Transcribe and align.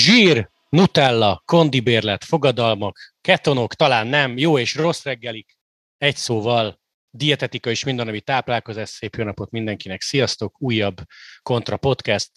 Zsír, 0.00 0.50
Nutella, 0.68 1.42
kondibérlet, 1.44 2.24
fogadalmak, 2.24 2.98
ketonok, 3.20 3.74
talán 3.74 4.06
nem, 4.06 4.38
jó 4.38 4.58
és 4.58 4.74
rossz 4.74 5.02
reggelik. 5.02 5.58
Egy 5.98 6.16
szóval, 6.16 6.80
dietetika 7.10 7.70
és 7.70 7.84
mindennapi 7.84 8.20
táplálkozás. 8.20 8.88
Szép 8.88 9.14
jó 9.14 9.24
napot 9.24 9.50
mindenkinek. 9.50 10.00
Sziasztok! 10.00 10.60
Újabb 10.60 10.96
Kontra 11.42 11.76
Podcast. 11.76 12.30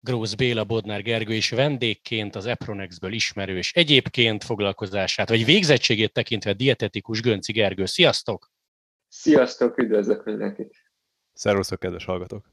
Grósz 0.00 0.34
Béla, 0.34 0.64
Bodnár 0.64 1.02
Gergő 1.02 1.34
és 1.34 1.50
vendégként 1.50 2.36
az 2.36 2.46
Epronexből 2.46 3.12
ismerős 3.12 3.72
egyébként 3.72 4.44
foglalkozását, 4.44 5.28
vagy 5.28 5.44
végzettségét 5.44 6.12
tekintve 6.12 6.52
dietetikus 6.52 7.20
Gönci 7.20 7.52
Gergő. 7.52 7.86
Sziasztok! 7.86 8.50
Sziasztok, 9.08 9.78
üdvözlök 9.78 10.24
mindenkit! 10.24 10.76
Szervusztok, 11.32 11.78
kedves 11.78 12.04
hallgatók! 12.04 12.52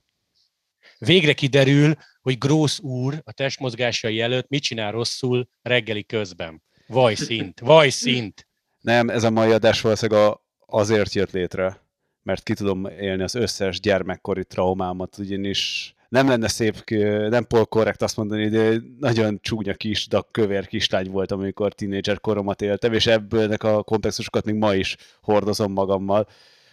Végre 0.98 1.34
kiderül, 1.34 1.96
hogy 2.26 2.38
Grósz 2.38 2.80
úr 2.80 3.22
a 3.24 3.32
testmozgásai 3.32 4.22
előtt 4.22 4.50
mit 4.50 4.64
csinál 4.64 4.92
rosszul 4.92 5.48
reggeli 5.62 6.06
közben. 6.06 6.64
Vaj 6.88 7.16
szint, 7.16 7.60
vaj 7.60 7.90
szint. 7.90 8.48
Nem, 8.82 9.10
ez 9.10 9.24
a 9.24 9.30
mai 9.30 9.52
adás 9.52 9.82
valószínűleg 9.82 10.38
azért 10.66 11.14
jött 11.14 11.32
létre, 11.32 11.82
mert 12.24 12.44
ki 12.44 12.54
tudom 12.54 12.86
élni 12.86 13.24
az 13.24 13.36
összes 13.36 13.80
gyermekkori 13.80 14.46
traumámat, 14.46 15.18
ugyanis 15.18 15.94
nem 16.10 16.28
lenne 16.28 16.48
szép, 16.48 16.90
nem 17.30 17.48
polkorrekt 17.48 18.02
azt 18.02 18.18
mondani, 18.18 18.50
de 18.50 18.78
nagyon 19.00 19.40
csúnya 19.42 19.74
kis, 19.74 20.08
de 20.08 20.22
kövér 20.32 20.68
kislány 20.68 21.10
volt, 21.10 21.32
amikor 21.32 21.74
tínédzser 21.74 22.20
koromat 22.20 22.62
éltem, 22.62 22.94
és 22.94 23.08
ebből 23.08 23.54
a 23.54 23.84
komplexusokat 23.84 24.46
még 24.46 24.56
ma 24.56 24.74
is 24.76 24.96
hordozom 25.22 25.72
magammal. 25.72 26.28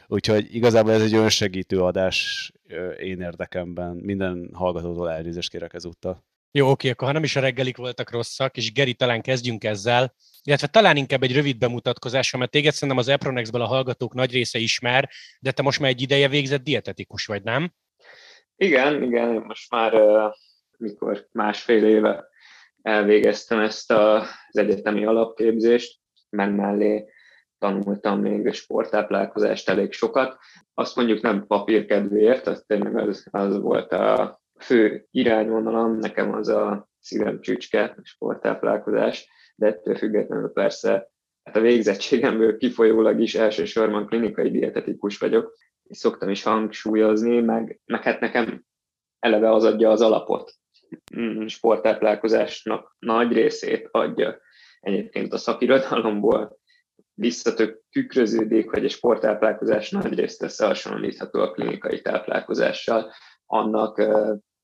Úgyhogy 0.07 0.55
igazából 0.55 0.93
ez 0.93 1.03
egy 1.03 1.15
önsegítő 1.15 1.81
adás 1.81 2.53
én 2.99 3.21
érdekemben. 3.21 3.97
Minden 3.97 4.51
hallgatótól 4.53 5.11
elnézést 5.11 5.51
kérek 5.51 5.75
ezúttal. 5.75 6.25
Jó, 6.51 6.71
oké, 6.71 6.91
akkor 6.91 7.07
ha 7.07 7.13
nem 7.13 7.23
is 7.23 7.37
a 7.37 7.41
reggelik 7.41 7.77
voltak 7.77 8.11
rosszak, 8.11 8.57
és 8.57 8.73
Geri, 8.73 8.95
talán 8.95 9.23
kezdjünk 9.23 9.65
ezzel, 9.65 10.15
illetve 10.43 10.67
talán 10.67 10.97
inkább 10.97 11.23
egy 11.23 11.35
rövid 11.35 11.59
bemutatkozás, 11.59 12.37
mert 12.37 12.51
téged 12.51 12.73
szerintem 12.73 12.99
az 12.99 13.09
Epronexből 13.09 13.61
a 13.61 13.67
hallgatók 13.67 14.15
nagy 14.15 14.33
része 14.33 14.59
ismer, 14.59 15.11
de 15.41 15.51
te 15.51 15.63
most 15.63 15.81
már 15.81 15.91
egy 15.91 16.01
ideje 16.01 16.29
végzett 16.29 16.63
dietetikus 16.63 17.27
vagy, 17.27 17.43
nem? 17.43 17.73
Igen, 18.57 19.03
igen, 19.03 19.29
most 19.29 19.71
már 19.71 19.93
mikor 20.79 21.29
másfél 21.33 21.85
éve 21.85 22.25
elvégeztem 22.83 23.61
ezt 23.61 23.91
az 23.91 24.29
egyetemi 24.51 25.05
alapképzést, 25.05 26.01
meg 26.29 26.55
mellé 26.55 27.05
tanultam 27.63 28.21
még 28.21 28.53
sporttáplálkozást 28.53 29.69
elég 29.69 29.93
sokat. 29.93 30.39
Azt 30.75 30.97
mondjuk 30.97 31.21
nem 31.21 31.47
papírkedvéért, 31.47 32.47
az 32.47 32.65
tényleg 32.67 32.97
az, 32.97 33.27
az 33.31 33.61
volt 33.61 33.93
a 33.93 34.41
fő 34.59 35.07
irányvonalam, 35.11 35.99
nekem 35.99 36.35
az 36.35 36.49
a 36.49 36.89
szívem 37.01 37.41
csücske, 37.41 37.97
sporttáplálkozás, 38.03 39.29
de 39.57 39.67
ettől 39.67 39.97
függetlenül 39.97 40.53
persze 40.53 41.11
hát 41.43 41.57
a 41.57 41.61
végzettségemből 41.61 42.57
kifolyólag 42.57 43.21
is 43.21 43.35
elsősorban 43.35 44.07
klinikai 44.07 44.51
dietetikus 44.51 45.19
vagyok, 45.19 45.55
és 45.83 45.97
szoktam 45.97 46.29
is 46.29 46.43
hangsúlyozni, 46.43 47.41
meg, 47.41 47.81
meg 47.85 48.03
hát 48.03 48.21
nekem 48.21 48.65
eleve 49.19 49.53
az 49.53 49.65
adja 49.65 49.91
az 49.91 50.01
alapot. 50.01 50.53
Mm, 51.17 51.47
sporttáplálkozásnak 51.47 52.97
nagy 52.99 53.33
részét 53.33 53.89
adja 53.91 54.41
egyébként 54.81 55.33
a 55.33 55.39
szakirodalomból, 55.39 56.61
visszatök 57.23 57.83
tükröződik, 57.91 58.71
hogy 58.71 58.85
a 58.85 58.89
sporttáplálkozás 58.89 59.91
nagy 59.91 60.15
részt 60.15 60.43
összehasonlítható 60.43 61.41
a 61.41 61.51
klinikai 61.51 62.01
táplálkozással, 62.01 63.13
annak 63.47 64.03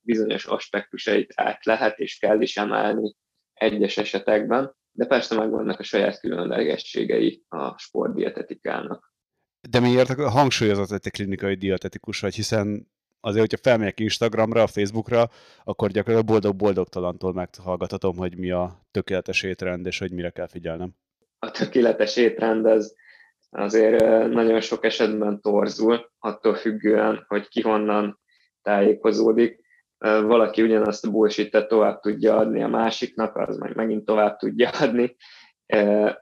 bizonyos 0.00 0.44
aspektusait 0.46 1.32
át 1.36 1.64
lehet 1.64 1.98
és 1.98 2.18
kell 2.18 2.40
is 2.40 2.56
emelni 2.56 3.14
egyes 3.52 3.96
esetekben, 3.96 4.74
de 4.90 5.06
persze 5.06 5.34
megvannak 5.34 5.78
a 5.78 5.82
saját 5.82 6.20
különlegességei 6.20 7.44
a 7.48 7.78
sportdietetikának. 7.78 9.12
De 9.70 9.80
miért 9.80 10.12
hangsúlyozott, 10.12 10.88
hogy 10.88 11.00
te 11.00 11.10
klinikai 11.10 11.54
dietetikus 11.54 12.20
vagy, 12.20 12.34
hiszen 12.34 12.90
azért, 13.20 13.40
hogyha 13.40 13.70
felmegyek 13.70 14.00
Instagramra, 14.00 14.66
Facebookra, 14.66 15.30
akkor 15.64 15.90
gyakorlatilag 15.90 16.26
boldog-boldogtalantól 16.26 17.32
meghallgathatom, 17.32 18.16
hogy 18.16 18.36
mi 18.36 18.50
a 18.50 18.86
tökéletes 18.90 19.42
étrend, 19.42 19.86
és 19.86 19.98
hogy 19.98 20.12
mire 20.12 20.30
kell 20.30 20.48
figyelnem 20.48 20.94
a 21.38 21.50
tökéletes 21.50 22.16
étrend 22.16 22.66
az 22.66 22.96
azért 23.50 24.28
nagyon 24.28 24.60
sok 24.60 24.84
esetben 24.84 25.40
torzul, 25.40 26.10
attól 26.18 26.54
függően, 26.54 27.24
hogy 27.28 27.48
ki 27.48 27.60
honnan 27.60 28.20
tájékozódik. 28.62 29.60
Valaki 29.98 30.62
ugyanazt 30.62 31.06
a 31.06 31.10
bullshit 31.10 31.66
tovább 31.68 32.00
tudja 32.00 32.36
adni 32.36 32.62
a 32.62 32.68
másiknak, 32.68 33.36
az 33.36 33.56
meg 33.56 33.74
megint 33.74 34.04
tovább 34.04 34.36
tudja 34.36 34.70
adni. 34.80 35.16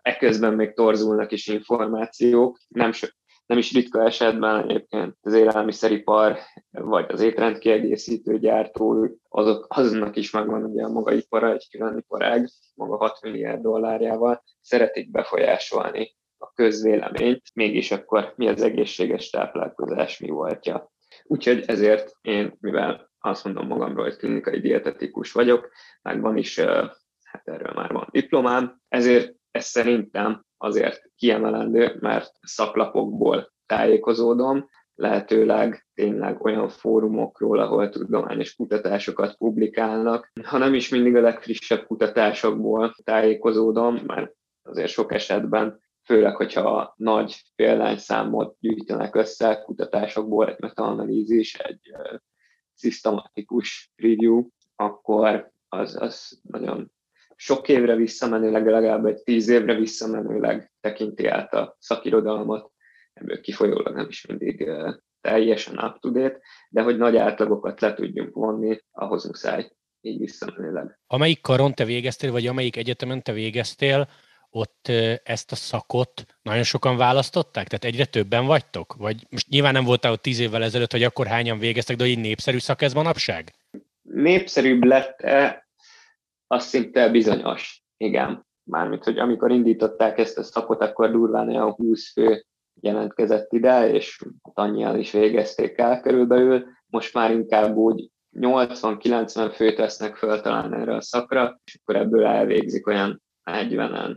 Eközben 0.03 0.55
még 0.55 0.75
torzulnak 0.75 1.33
is 1.33 1.47
információk. 1.47 2.59
Nem, 2.69 2.93
so, 2.93 3.07
nem 3.47 3.59
is 3.59 3.73
ritka 3.73 4.05
esetben 4.05 4.63
egyébként 4.63 5.17
az 5.21 5.33
élelmiszeripar, 5.33 6.39
vagy 6.71 7.07
az 7.09 7.21
étrendkiegészítő 7.21 8.39
gyártó, 8.39 9.09
azok, 9.29 9.67
azonnak 9.69 10.17
is 10.17 10.31
megvan 10.31 10.65
ugye 10.65 10.83
a 10.83 10.89
maga 10.89 11.13
ipara, 11.13 11.53
egy 11.53 11.69
külön 11.71 11.97
iparág, 11.97 12.49
maga 12.75 12.97
6 12.97 13.19
milliárd 13.23 13.61
dollárjával, 13.61 14.43
szeretik 14.61 15.11
befolyásolni 15.11 16.17
a 16.39 16.53
közvéleményt, 16.53 17.43
mégis 17.55 17.91
akkor 17.91 18.33
mi 18.37 18.49
az 18.49 18.63
egészséges 18.63 19.31
táplálkozás, 19.31 20.19
mi 20.19 20.29
voltja. 20.29 20.93
Úgyhogy 21.25 21.65
ezért 21.67 22.17
én, 22.21 22.57
mivel 22.61 23.11
azt 23.19 23.45
mondom 23.45 23.67
magamról, 23.67 24.05
hogy 24.05 24.17
klinikai 24.17 24.61
dietetikus 24.61 25.33
vagyok, 25.33 25.69
meg 26.03 26.21
van 26.21 26.37
is, 26.37 26.61
hát 27.23 27.43
erről 27.45 27.73
már 27.75 27.93
van 27.93 28.09
diplomám, 28.11 28.81
ezért 28.89 29.36
ez 29.57 29.65
szerintem 29.65 30.45
azért 30.57 31.11
kiemelendő, 31.17 31.97
mert 32.01 32.33
szaklapokból 32.43 33.53
tájékozódom, 33.67 34.69
lehetőleg 34.95 35.87
tényleg 35.95 36.45
olyan 36.45 36.69
fórumokról, 36.69 37.59
ahol 37.59 37.89
tudományos 37.89 38.55
kutatásokat 38.55 39.37
publikálnak, 39.37 40.33
ha 40.45 40.59
nem 40.59 40.75
is 40.75 40.89
mindig 40.89 41.17
a 41.17 41.21
legfrissebb 41.21 41.87
kutatásokból 41.87 42.95
tájékozódom, 43.05 44.03
mert 44.07 44.33
azért 44.63 44.89
sok 44.89 45.13
esetben, 45.13 45.81
főleg, 46.05 46.37
hogyha 46.37 46.95
nagy 46.97 47.43
példányszámot 47.55 48.57
gyűjtenek 48.61 49.15
össze 49.15 49.63
kutatásokból, 49.65 50.49
egy 50.49 50.61
metaanalízis, 50.61 51.55
egy 51.55 51.95
szisztematikus 52.75 53.93
review, 53.97 54.49
akkor 54.77 55.51
az, 55.69 55.97
az 56.01 56.41
nagyon 56.43 56.93
sok 57.37 57.69
évre 57.69 57.95
visszamenőleg, 57.95 58.67
legalább 58.67 59.07
egy 59.07 59.23
tíz 59.23 59.49
évre 59.49 59.75
visszamenőleg 59.75 60.73
tekinti 60.81 61.27
át 61.27 61.55
a 61.55 61.77
szakirodalmat, 61.79 62.71
ebből 63.13 63.41
kifolyólag 63.41 63.95
nem 63.95 64.07
is 64.09 64.27
mindig 64.27 64.71
teljesen 65.21 65.79
up 65.79 65.99
to 66.01 66.11
date, 66.11 66.39
de 66.69 66.83
hogy 66.83 66.97
nagy 66.97 67.17
átlagokat 67.17 67.81
le 67.81 67.95
tudjunk 67.95 68.35
vonni, 68.35 68.81
ahhoz 68.91 69.25
muszáj 69.25 69.71
így 70.01 70.19
visszamenőleg. 70.19 70.99
Amelyik 71.07 71.41
karon 71.41 71.75
te 71.75 71.85
végeztél, 71.85 72.33
vagy 72.33 72.47
amelyik 72.47 72.77
egyetemen 72.77 73.23
te 73.23 73.33
végeztél, 73.33 74.09
ott 74.51 74.89
ezt 75.23 75.53
a 75.53 75.55
szakot 75.55 76.25
nagyon 76.43 76.63
sokan 76.63 76.97
választották? 76.97 77.67
Tehát 77.67 77.85
egyre 77.85 78.05
többen 78.05 78.47
vagytok? 78.47 78.95
Vagy 78.99 79.27
most 79.31 79.49
nyilván 79.49 79.73
nem 79.73 79.85
voltál 79.85 80.13
ott 80.13 80.23
tíz 80.23 80.39
évvel 80.39 80.63
ezelőtt, 80.63 80.93
hogy 80.93 81.03
akkor 81.03 81.27
hányan 81.27 81.59
végeztek, 81.59 81.97
de 81.97 82.05
hogy 82.05 82.19
népszerű 82.19 82.59
szak 82.59 82.83
ez 82.83 82.93
manapság? 82.93 83.53
Népszerűbb 84.03 84.85
lett-e 84.85 85.66
az 86.47 86.65
szinte 86.65 87.09
bizonyos, 87.09 87.83
igen. 87.97 88.47
Mármint, 88.63 89.05
hogy 89.05 89.19
amikor 89.19 89.51
indították 89.51 90.19
ezt 90.19 90.39
a 90.39 90.43
szakot, 90.43 90.83
akkor 90.83 91.11
durván 91.11 91.49
olyan 91.49 91.73
20 91.73 92.13
fő 92.13 92.45
jelentkezett 92.81 93.53
ide, 93.53 93.93
és 93.93 94.25
annyian 94.43 94.99
is 94.99 95.13
végezték 95.13 95.79
el 95.79 96.01
körülbelül. 96.01 96.65
Most 96.87 97.15
már 97.15 97.31
inkább 97.31 97.77
úgy 97.77 98.11
80-90 98.39 99.53
főt 99.55 99.77
vesznek 99.77 100.17
föl 100.17 100.41
talán 100.41 100.75
erre 100.75 100.95
a 100.95 101.01
szakra, 101.01 101.61
és 101.65 101.79
akkor 101.83 101.97
ebből 101.97 102.25
elvégzik 102.25 102.87
olyan 102.87 103.23
40-en 103.51 104.17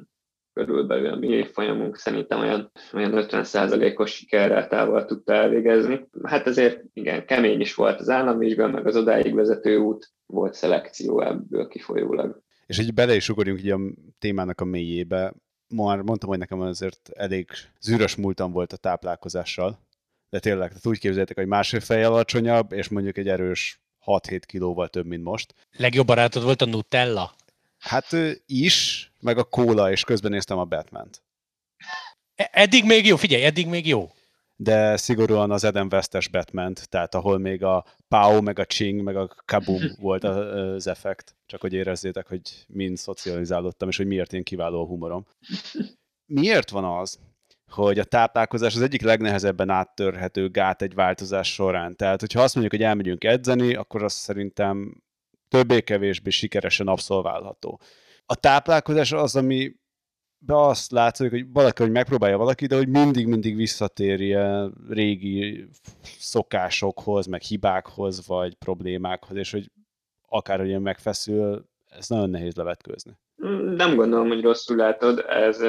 körülbelül 0.53 1.09
a 1.09 1.15
mi 1.15 1.27
évfolyamunk 1.27 1.97
szerintem 1.97 2.39
olyan, 2.39 2.71
olyan 2.93 3.11
50%-os 3.15 4.11
sikerrel 4.11 4.67
távol 4.67 5.05
tudta 5.05 5.33
elvégezni. 5.33 6.07
Hát 6.23 6.47
azért 6.47 6.83
igen, 6.93 7.25
kemény 7.25 7.59
is 7.59 7.75
volt 7.75 7.99
az 7.99 8.09
államvizsga, 8.09 8.67
meg 8.67 8.87
az 8.87 8.95
odáig 8.95 9.35
vezető 9.35 9.77
út, 9.77 10.11
volt 10.29 10.53
szelekció 10.53 11.21
ebből 11.21 11.67
kifolyólag. 11.67 12.41
És 12.65 12.79
így 12.79 12.93
bele 12.93 13.15
is 13.15 13.29
ugorjunk 13.29 13.59
így 13.59 13.71
a 13.71 13.79
témának 14.19 14.61
a 14.61 14.65
mélyébe. 14.65 15.33
Már 15.67 16.01
mondtam, 16.01 16.29
hogy 16.29 16.37
nekem 16.37 16.61
azért 16.61 17.09
elég 17.13 17.49
zűrös 17.81 18.15
múltam 18.15 18.51
volt 18.51 18.73
a 18.73 18.77
táplálkozással, 18.77 19.79
de 20.29 20.39
tényleg, 20.39 20.67
tehát 20.67 20.85
úgy 20.85 20.99
képzeljétek, 20.99 21.37
hogy 21.37 21.47
másfél 21.47 21.79
fej 21.79 22.03
alacsonyabb, 22.03 22.71
és 22.71 22.87
mondjuk 22.87 23.17
egy 23.17 23.27
erős 23.27 23.81
6-7 24.05 24.41
kilóval 24.45 24.87
több, 24.87 25.05
mint 25.05 25.23
most. 25.23 25.53
Legjobb 25.71 26.05
barátod 26.05 26.43
volt 26.43 26.61
a 26.61 26.65
Nutella? 26.65 27.35
Hát 27.77 28.15
is, 28.45 29.11
meg 29.19 29.37
a 29.37 29.43
kóla, 29.43 29.91
és 29.91 30.03
közben 30.03 30.31
néztem 30.31 30.57
a 30.57 30.65
Batman-t. 30.65 31.23
E, 32.35 32.49
eddig 32.51 32.85
még 32.85 33.05
jó, 33.05 33.15
figyelj, 33.15 33.43
eddig 33.43 33.67
még 33.67 33.87
jó. 33.87 34.11
De 34.61 34.97
szigorúan 34.97 35.51
az 35.51 35.63
Eden 35.63 35.87
Westes 35.91 36.27
batman 36.27 36.73
tehát 36.89 37.15
ahol 37.15 37.37
még 37.37 37.63
a 37.63 37.85
Pau, 38.07 38.41
meg 38.41 38.59
a 38.59 38.65
Ching, 38.65 39.01
meg 39.01 39.15
a 39.15 39.27
Kabum 39.45 39.81
volt 40.01 40.23
az 40.23 40.87
effekt. 40.87 41.35
Csak 41.45 41.61
hogy 41.61 41.73
érezzétek, 41.73 42.27
hogy 42.27 42.65
mind 42.67 42.97
szocializálódtam, 42.97 43.89
és 43.89 43.97
hogy 43.97 44.07
miért 44.07 44.33
én 44.33 44.43
kiváló 44.43 44.81
a 44.81 44.85
humorom. 44.85 45.25
Miért 46.25 46.69
van 46.69 46.83
az, 46.83 47.19
hogy 47.71 47.99
a 47.99 48.03
táplálkozás 48.03 48.75
az 48.75 48.81
egyik 48.81 49.01
legnehezebben 49.01 49.69
áttörhető 49.69 50.49
gát 50.49 50.81
egy 50.81 50.93
változás 50.93 51.53
során. 51.53 51.95
Tehát, 51.95 52.19
hogyha 52.19 52.41
azt 52.41 52.55
mondjuk, 52.55 52.75
hogy 52.75 52.89
elmegyünk 52.89 53.23
edzeni, 53.23 53.75
akkor 53.75 54.03
az 54.03 54.13
szerintem 54.13 55.03
többé-kevésbé 55.47 56.29
sikeresen 56.29 56.87
abszolválható. 56.87 57.79
A 58.25 58.35
táplálkozás 58.35 59.11
az, 59.11 59.35
ami 59.35 59.71
be 60.39 60.57
azt 60.57 60.91
látszik, 60.91 61.29
hogy 61.29 61.51
valaki, 61.51 61.81
hogy 61.83 61.91
megpróbálja 61.91 62.37
valaki, 62.37 62.65
de 62.65 62.75
hogy 62.75 62.87
mindig-mindig 62.87 63.55
visszatérje 63.55 64.67
régi 64.89 65.67
szokásokhoz, 66.19 67.25
meg 67.25 67.41
hibákhoz, 67.41 68.27
vagy 68.27 68.55
problémákhoz, 68.55 69.37
és 69.37 69.51
hogy 69.51 69.71
akár 70.27 70.65
ilyen 70.65 70.81
megfeszül, 70.81 71.65
ez 71.89 72.09
nagyon 72.09 72.29
nehéz 72.29 72.55
levetkőzni. 72.55 73.17
Nem 73.75 73.95
gondolom, 73.95 74.27
hogy 74.27 74.41
rosszul 74.41 74.77
látod, 74.77 75.25
ez 75.27 75.59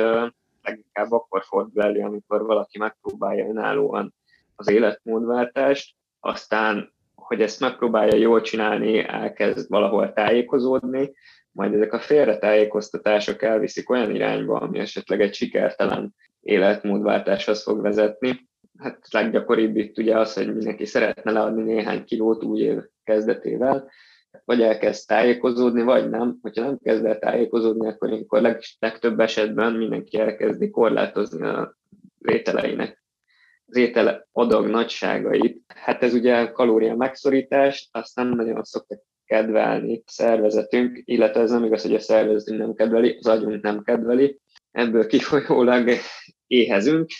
leginkább 0.62 1.12
akkor 1.12 1.44
fordul 1.44 1.82
elő, 1.82 2.00
amikor 2.00 2.42
valaki 2.42 2.78
megpróbálja 2.78 3.46
önállóan 3.46 4.14
az 4.54 4.70
életmódváltást, 4.70 5.94
aztán, 6.20 6.92
hogy 7.14 7.40
ezt 7.40 7.60
megpróbálja 7.60 8.14
jól 8.14 8.40
csinálni, 8.40 8.98
elkezd 8.98 9.68
valahol 9.68 10.12
tájékozódni, 10.12 11.12
majd 11.52 11.74
ezek 11.74 11.92
a 11.92 11.98
félretájékoztatások 11.98 13.42
elviszik 13.42 13.90
olyan 13.90 14.14
irányba, 14.14 14.58
ami 14.58 14.78
esetleg 14.78 15.20
egy 15.20 15.34
sikertelen 15.34 16.14
életmódváltáshoz 16.40 17.62
fog 17.62 17.82
vezetni. 17.82 18.48
Hát 18.78 19.06
leggyakoribb 19.10 19.76
itt 19.76 19.98
ugye 19.98 20.18
az, 20.18 20.34
hogy 20.34 20.54
mindenki 20.54 20.84
szeretne 20.84 21.30
leadni 21.30 21.62
néhány 21.62 22.04
kilót 22.04 22.44
új 22.44 22.60
év 22.60 22.78
kezdetével, 23.04 23.90
vagy 24.44 24.62
elkezd 24.62 25.06
tájékozódni, 25.06 25.82
vagy 25.82 26.10
nem. 26.10 26.38
Hogyha 26.42 26.64
nem 26.64 26.78
kezd 26.82 27.04
el 27.04 27.18
tájékozódni, 27.18 27.88
akkor 27.88 28.08
ilyenkor 28.08 28.40
leg, 28.40 28.60
legtöbb 28.78 29.20
esetben 29.20 29.72
mindenki 29.72 30.18
elkezdi 30.18 30.70
korlátozni 30.70 31.46
a 31.46 31.78
ételeinek 32.20 33.00
az 33.70 33.76
étel 33.76 34.28
adag 34.32 34.66
nagyságait. 34.66 35.62
Hát 35.66 36.02
ez 36.02 36.14
ugye 36.14 36.50
kalória 36.50 36.96
megszorítást, 36.96 37.88
azt 37.92 38.16
nem 38.16 38.28
nagyon 38.28 38.62
szoktak 38.62 39.02
kedvelni 39.30 40.02
szervezetünk, 40.06 41.02
illetve 41.04 41.40
ez 41.40 41.50
nem 41.50 41.64
igaz, 41.64 41.82
hogy 41.82 41.94
a 41.94 42.00
szervezetünk 42.00 42.58
nem 42.58 42.74
kedveli, 42.74 43.16
az 43.18 43.26
agyunk 43.26 43.62
nem 43.62 43.82
kedveli. 43.82 44.40
Ebből 44.70 45.06
kifolyólag 45.06 45.90
éhezünk, 46.46 47.10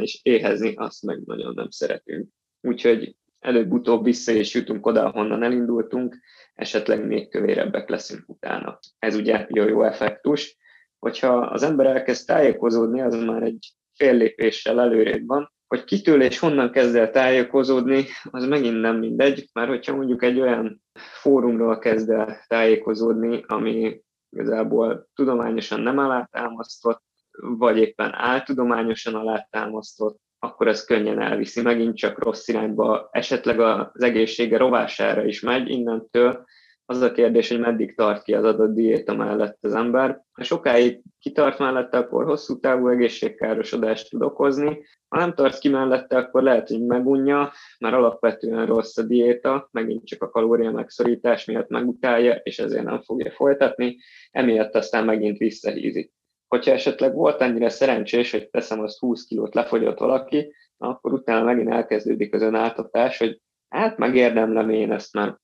és 0.00 0.20
éhezni 0.22 0.74
azt 0.74 1.02
meg 1.02 1.20
nagyon 1.24 1.54
nem 1.54 1.70
szeretünk. 1.70 2.28
Úgyhogy 2.60 3.16
előbb-utóbb 3.38 4.04
vissza 4.04 4.32
is 4.32 4.54
jutunk 4.54 4.86
oda, 4.86 5.04
ahonnan 5.04 5.42
elindultunk, 5.42 6.16
esetleg 6.54 7.06
még 7.06 7.28
kövérebbek 7.28 7.88
leszünk 7.88 8.28
utána. 8.28 8.78
Ez 8.98 9.16
ugye 9.16 9.46
jó-jó 9.48 9.82
effektus. 9.82 10.56
Hogyha 10.98 11.36
az 11.36 11.62
ember 11.62 11.86
elkezd 11.86 12.26
tájékozódni, 12.26 13.00
az 13.00 13.14
már 13.14 13.42
egy 13.42 13.72
fél 13.94 14.14
lépéssel 14.14 14.80
előrébb 14.80 15.26
van, 15.26 15.52
hogy 15.66 15.84
kitől 15.84 16.22
és 16.22 16.38
honnan 16.38 16.70
kezd 16.70 16.96
el 16.96 17.10
tájékozódni, 17.10 18.04
az 18.30 18.46
megint 18.46 18.80
nem 18.80 18.98
mindegy, 18.98 19.48
mert 19.52 19.68
hogyha 19.68 19.96
mondjuk 19.96 20.22
egy 20.22 20.40
olyan 20.40 20.83
fórumról 20.98 21.78
kezd 21.78 22.10
el 22.10 22.44
tájékozódni, 22.46 23.44
ami 23.46 24.02
igazából 24.30 25.08
tudományosan 25.14 25.80
nem 25.80 25.98
alátámasztott, 25.98 27.02
vagy 27.40 27.78
éppen 27.78 28.14
áltudományosan 28.14 29.14
alátámasztott, 29.14 30.20
akkor 30.38 30.68
ez 30.68 30.84
könnyen 30.84 31.20
elviszi, 31.20 31.62
megint 31.62 31.96
csak 31.96 32.22
rossz 32.22 32.48
irányba, 32.48 33.08
esetleg 33.10 33.60
az 33.60 34.02
egészsége 34.02 34.56
rovására 34.56 35.24
is 35.24 35.40
megy 35.40 35.68
innentől, 35.68 36.44
az 36.86 37.00
a 37.00 37.12
kérdés, 37.12 37.48
hogy 37.48 37.58
meddig 37.58 37.96
tart 37.96 38.22
ki 38.22 38.34
az 38.34 38.44
adott 38.44 38.74
diéta 38.74 39.14
mellett 39.14 39.58
az 39.60 39.74
ember. 39.74 40.22
Ha 40.32 40.42
sokáig 40.42 41.02
kitart 41.18 41.58
mellette, 41.58 41.98
akkor 41.98 42.24
hosszú 42.24 42.60
távú 42.60 42.88
egészségkárosodást 42.88 44.10
tud 44.10 44.22
okozni. 44.22 44.84
Ha 45.14 45.20
nem 45.20 45.34
tart 45.34 45.58
ki 45.58 45.68
mellette, 45.68 46.16
akkor 46.16 46.42
lehet, 46.42 46.68
hogy 46.68 46.84
megunja, 46.84 47.52
mert 47.78 47.94
alapvetően 47.94 48.66
rossz 48.66 48.96
a 48.96 49.02
diéta, 49.02 49.68
megint 49.72 50.06
csak 50.06 50.22
a 50.22 50.30
kalória 50.30 50.70
megszorítás 50.70 51.44
miatt 51.44 51.68
megutálja, 51.68 52.34
és 52.34 52.58
ezért 52.58 52.84
nem 52.84 53.00
fogja 53.00 53.30
folytatni, 53.30 53.96
emiatt 54.30 54.74
aztán 54.74 55.04
megint 55.04 55.38
visszahízik. 55.38 56.12
Hogyha 56.48 56.72
esetleg 56.72 57.14
volt 57.14 57.40
ennyire 57.40 57.68
szerencsés, 57.68 58.30
hogy 58.30 58.48
teszem 58.48 58.80
azt 58.80 58.98
20 58.98 59.24
kilót 59.24 59.54
lefogyott 59.54 59.98
valaki, 59.98 60.54
akkor 60.78 61.12
utána 61.12 61.44
megint 61.44 61.70
elkezdődik 61.70 62.34
az 62.34 62.42
önáltatás, 62.42 63.18
hogy 63.18 63.40
hát 63.68 63.98
megérdemlem 63.98 64.70
én 64.70 64.92
ezt, 64.92 65.14
mert 65.14 65.40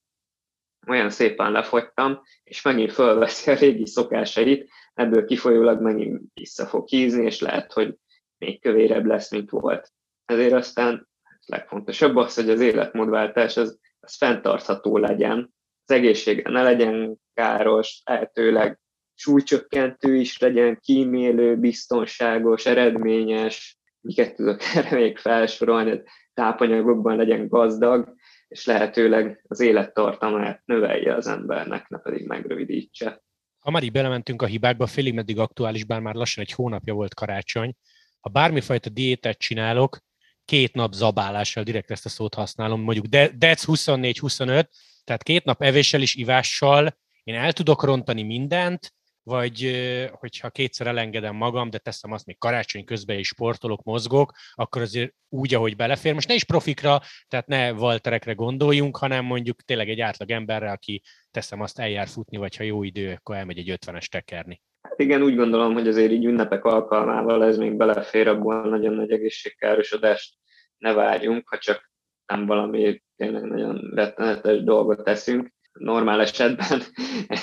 olyan 0.87 1.11
szépen 1.11 1.52
lefogytam, 1.52 2.20
és 2.44 2.62
megint 2.62 2.93
fölveszi 2.93 3.50
a 3.50 3.55
régi 3.55 3.87
szokásait, 3.87 4.70
ebből 4.94 5.25
kifolyólag 5.25 5.81
megint 5.81 6.23
vissza 6.34 6.66
fog 6.66 6.88
hízni, 6.88 7.25
és 7.25 7.40
lehet, 7.40 7.73
hogy 7.73 7.99
még 8.40 8.60
kövérebb 8.60 9.04
lesz, 9.04 9.31
mint 9.31 9.50
volt. 9.50 9.92
Ezért 10.25 10.52
aztán 10.52 11.08
legfontosabb 11.46 12.16
az, 12.16 12.34
hogy 12.34 12.50
az 12.50 12.60
életmódváltás 12.60 13.56
az, 13.56 13.78
az 14.00 14.16
fenntartható 14.16 14.96
legyen, 14.96 15.54
az 15.84 15.94
egészsége 15.94 16.50
ne 16.50 16.62
legyen 16.62 17.16
káros, 17.34 18.02
lehetőleg 18.04 18.81
súlycsökkentő 19.14 20.14
is 20.14 20.38
legyen, 20.38 20.78
kímélő, 20.81 21.56
biztonságos, 21.56 22.66
eredményes, 22.66 23.78
miket 24.00 24.34
tudok 24.34 24.60
erre 24.75 24.96
még 24.96 25.19
felsorolni, 25.19 26.02
tápanyagokban 26.34 27.16
legyen 27.16 27.48
gazdag, 27.48 28.14
és 28.48 28.66
lehetőleg 28.66 29.44
az 29.48 29.60
élettartamát 29.60 30.62
növelje 30.64 31.14
az 31.14 31.26
embernek, 31.26 31.88
ne 31.88 31.98
pedig 31.98 32.26
megrövidítse. 32.26 33.22
Ha 33.58 33.70
már 33.70 33.82
így 33.82 33.92
belementünk 33.92 34.42
a 34.42 34.46
hibákba, 34.46 34.87
félig 34.87 35.14
meddig 35.14 35.38
aktuális, 35.38 35.84
bár 35.84 36.00
már 36.00 36.14
lassan 36.14 36.44
egy 36.44 36.52
hónapja 36.52 36.94
volt 36.94 37.14
karácsony, 37.14 37.75
ha 38.20 38.31
bármifajta 38.31 38.88
diétát 38.88 39.38
csinálok, 39.38 39.99
két 40.44 40.75
nap 40.75 40.93
zabálással, 40.93 41.62
direkt 41.62 41.90
ezt 41.90 42.05
a 42.05 42.08
szót 42.08 42.34
használom, 42.34 42.81
mondjuk 42.81 43.06
DEC 43.34 43.64
24-25, 43.67 44.67
tehát 45.05 45.22
két 45.22 45.44
nap 45.44 45.62
evéssel 45.62 46.00
és 46.02 46.14
ivással 46.14 46.99
én 47.23 47.35
el 47.35 47.52
tudok 47.52 47.83
rontani 47.83 48.23
mindent, 48.23 48.94
vagy 49.23 49.71
hogyha 50.12 50.50
kétszer 50.50 50.87
elengedem 50.87 51.37
magam, 51.37 51.71
de 51.71 51.78
teszem 51.78 52.12
azt 52.12 52.26
még 52.26 52.38
karácsony 52.38 52.85
közben 52.85 53.18
is 53.18 53.26
sportolok, 53.26 53.83
mozgok, 53.83 54.33
akkor 54.54 54.83
azért 54.83 55.12
úgy, 55.28 55.54
ahogy 55.54 55.76
belefér. 55.76 56.14
Most 56.14 56.28
ne 56.28 56.35
is 56.35 56.44
profikra, 56.44 57.02
tehát 57.28 57.47
ne 57.47 57.73
valterekre 57.73 58.33
gondoljunk, 58.33 58.97
hanem 58.97 59.25
mondjuk 59.25 59.62
tényleg 59.62 59.90
egy 59.90 60.00
átlag 60.00 60.30
emberre, 60.30 60.71
aki 60.71 61.02
teszem 61.30 61.61
azt 61.61 61.78
eljár 61.78 62.09
futni, 62.09 62.37
vagy 62.37 62.56
ha 62.56 62.62
jó 62.62 62.83
idő, 62.83 63.12
akkor 63.12 63.37
elmegy 63.37 63.59
egy 63.59 63.71
ötvenes 63.71 64.09
tekerni. 64.09 64.61
Igen, 65.00 65.23
úgy 65.23 65.37
gondolom, 65.37 65.73
hogy 65.73 65.88
azért 65.88 66.12
így 66.12 66.25
ünnepek 66.25 66.64
alkalmával 66.64 67.45
ez 67.45 67.57
még 67.57 67.76
belefér, 67.76 68.28
abból 68.28 68.69
nagyon 68.69 68.95
nagy 68.95 69.11
egészségkárosodást 69.11 70.35
ne 70.78 70.92
várjunk, 70.92 71.49
ha 71.49 71.59
csak 71.59 71.90
nem 72.26 72.47
valami 72.47 73.02
tényleg 73.16 73.42
nagyon 73.42 73.90
rettenetes 73.95 74.62
dolgot 74.62 75.04
teszünk. 75.04 75.52
Normál 75.73 76.21
esetben 76.21 76.80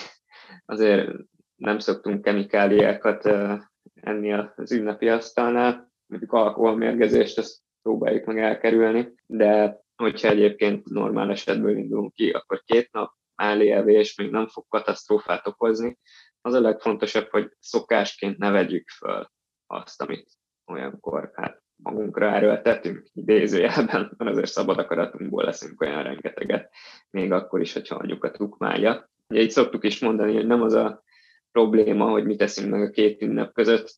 azért 0.66 1.10
nem 1.56 1.80
szoktunk 1.80 2.22
kemikáliákat 2.22 3.26
enni 3.94 4.34
az 4.34 4.72
ünnepi 4.72 5.10
asztalnál, 5.10 5.92
mondjuk 6.06 6.32
alkoholmérgezést, 6.34 7.38
ezt 7.38 7.62
próbáljuk 7.82 8.26
meg 8.26 8.40
elkerülni, 8.40 9.14
de 9.26 9.80
hogyha 9.96 10.28
egyébként 10.28 10.90
normál 10.90 11.32
esetből 11.32 11.78
indulunk 11.78 12.14
ki, 12.14 12.30
akkor 12.30 12.62
két 12.66 12.92
nap 12.92 13.16
és 13.86 14.16
még 14.18 14.30
nem 14.30 14.48
fog 14.48 14.66
katasztrófát 14.68 15.48
okozni. 15.48 15.98
Az 16.48 16.54
a 16.54 16.62
legfontosabb, 16.62 17.30
hogy 17.30 17.52
szokásként 17.60 18.38
ne 18.38 18.50
vegyük 18.50 18.90
föl 18.90 19.32
azt, 19.66 20.02
amit 20.02 20.30
olyankor 20.66 21.32
hát 21.34 21.62
magunkra 21.76 22.32
erőltetünk, 22.32 23.08
idézőjelben, 23.14 24.14
mert 24.18 24.32
azért 24.32 24.52
szabad 24.52 24.78
akaratunkból 24.78 25.44
leszünk 25.44 25.82
olyan 25.82 26.04
rengeteget, 26.04 26.74
még 27.10 27.32
akkor 27.32 27.62
is, 27.62 27.74
hogyha 27.74 27.96
anyukat 27.96 28.38
tukmálja. 28.38 29.10
Ugye 29.28 29.42
így 29.42 29.52
szoktuk 29.52 29.84
is 29.84 30.00
mondani, 30.00 30.34
hogy 30.34 30.48
nem 30.48 30.62
az 30.62 30.74
a 30.74 31.04
probléma, 31.52 32.10
hogy 32.10 32.26
mit 32.26 32.38
teszünk 32.38 32.72
meg 32.72 32.82
a 32.82 32.90
két 32.90 33.22
ünnep 33.22 33.54
között, 33.54 33.96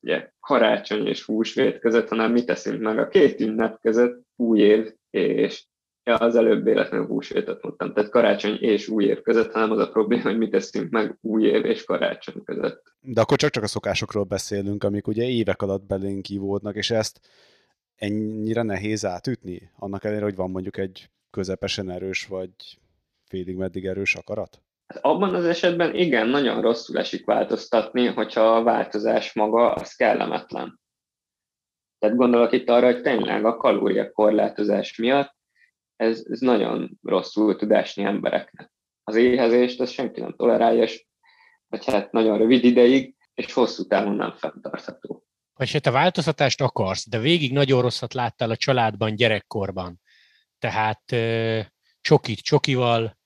ugye 0.00 0.32
karácsony 0.40 1.06
és 1.06 1.24
húsvét 1.24 1.78
között, 1.78 2.08
hanem 2.08 2.32
mit 2.32 2.46
teszünk 2.46 2.80
meg 2.80 2.98
a 2.98 3.08
két 3.08 3.40
ünnep 3.40 3.80
között, 3.80 4.22
új 4.36 4.60
év 4.60 4.94
és 5.10 5.64
ja, 6.04 6.16
az 6.16 6.36
előbb 6.36 6.64
véletlenül 6.64 7.06
húsvétet 7.06 7.62
mondtam, 7.62 7.92
tehát 7.92 8.10
karácsony 8.10 8.56
és 8.60 8.88
új 8.88 9.04
év 9.04 9.20
között, 9.20 9.52
hanem 9.52 9.70
az 9.70 9.78
a 9.78 9.90
probléma, 9.90 10.22
hogy 10.22 10.38
mit 10.38 10.50
teszünk 10.50 10.90
meg 10.90 11.18
új 11.20 11.44
év 11.44 11.64
és 11.64 11.84
karácsony 11.84 12.44
között. 12.44 12.82
De 13.00 13.20
akkor 13.20 13.38
csak-csak 13.38 13.62
a 13.62 13.66
szokásokról 13.66 14.24
beszélünk, 14.24 14.84
amik 14.84 15.06
ugye 15.06 15.24
évek 15.24 15.62
alatt 15.62 15.86
belénk 15.86 16.22
kívódnak, 16.22 16.76
és 16.76 16.90
ezt 16.90 17.20
ennyire 17.96 18.62
nehéz 18.62 19.04
átütni? 19.04 19.70
Annak 19.76 20.04
ellenére, 20.04 20.24
hogy 20.24 20.36
van 20.36 20.50
mondjuk 20.50 20.76
egy 20.76 21.10
közepesen 21.30 21.90
erős, 21.90 22.26
vagy 22.26 22.52
félig 23.24 23.56
meddig 23.56 23.86
erős 23.86 24.14
akarat? 24.14 24.62
Hát 24.86 25.04
abban 25.04 25.34
az 25.34 25.44
esetben 25.44 25.94
igen, 25.94 26.28
nagyon 26.28 26.60
rosszul 26.60 26.98
esik 26.98 27.24
változtatni, 27.24 28.06
hogyha 28.06 28.56
a 28.56 28.62
változás 28.62 29.34
maga 29.34 29.72
az 29.72 29.94
kellemetlen. 29.94 30.80
Tehát 31.98 32.16
gondolok 32.16 32.52
itt 32.52 32.68
arra, 32.68 32.86
hogy 32.86 33.02
tényleg 33.02 33.44
a 33.44 33.56
kalóriakorlátozás 33.56 34.96
miatt 34.96 35.38
ez, 36.00 36.24
ez 36.30 36.40
nagyon 36.40 36.98
rosszul 37.02 37.56
tud 37.56 37.70
esni 37.70 38.02
embereknek. 38.02 38.72
Az 39.04 39.16
éhezést 39.16 39.80
ezt 39.80 39.92
senki 39.92 40.20
nem 40.20 40.34
tolerálja, 40.36 40.82
és, 40.82 41.06
vagy 41.68 41.84
hát 41.84 42.12
nagyon 42.12 42.38
rövid 42.38 42.64
ideig, 42.64 43.14
és 43.34 43.52
hosszú 43.52 43.86
távon 43.86 44.14
nem 44.14 44.34
fenntartható. 44.36 45.24
Vagy 45.54 45.72
hát 45.72 45.82
te 45.82 45.90
változtatást 45.90 46.60
akarsz, 46.60 47.08
de 47.08 47.18
végig 47.18 47.52
nagyon 47.52 47.82
rosszat 47.82 48.14
láttál 48.14 48.50
a 48.50 48.56
családban 48.56 49.14
gyerekkorban. 49.14 50.00
Tehát 50.58 51.02
csokit 52.00 52.38
csokival 52.38 53.18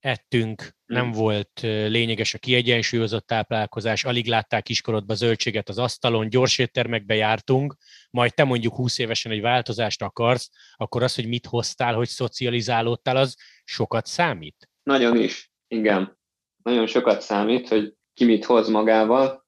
ettünk, 0.00 0.76
nem 0.86 1.04
hmm. 1.04 1.12
volt 1.12 1.60
lényeges 1.62 2.34
a 2.34 2.38
kiegyensúlyozott 2.38 3.26
táplálkozás, 3.26 4.04
alig 4.04 4.26
látták 4.26 4.62
kiskorodba 4.62 5.14
zöldséget 5.14 5.68
az 5.68 5.78
asztalon, 5.78 6.28
gyors 6.28 6.58
éttermekbe 6.58 7.14
jártunk, 7.14 7.76
majd 8.10 8.34
te 8.34 8.44
mondjuk 8.44 8.74
20 8.74 8.98
évesen 8.98 9.32
egy 9.32 9.40
változást 9.40 10.02
akarsz, 10.02 10.50
akkor 10.76 11.02
az, 11.02 11.14
hogy 11.14 11.28
mit 11.28 11.46
hoztál, 11.46 11.94
hogy 11.94 12.08
szocializálódtál, 12.08 13.16
az 13.16 13.36
sokat 13.64 14.06
számít? 14.06 14.68
Nagyon 14.82 15.16
is, 15.16 15.52
igen. 15.68 16.18
Nagyon 16.62 16.86
sokat 16.86 17.20
számít, 17.20 17.68
hogy 17.68 17.94
ki 18.14 18.24
mit 18.24 18.44
hoz 18.44 18.68
magával, 18.68 19.46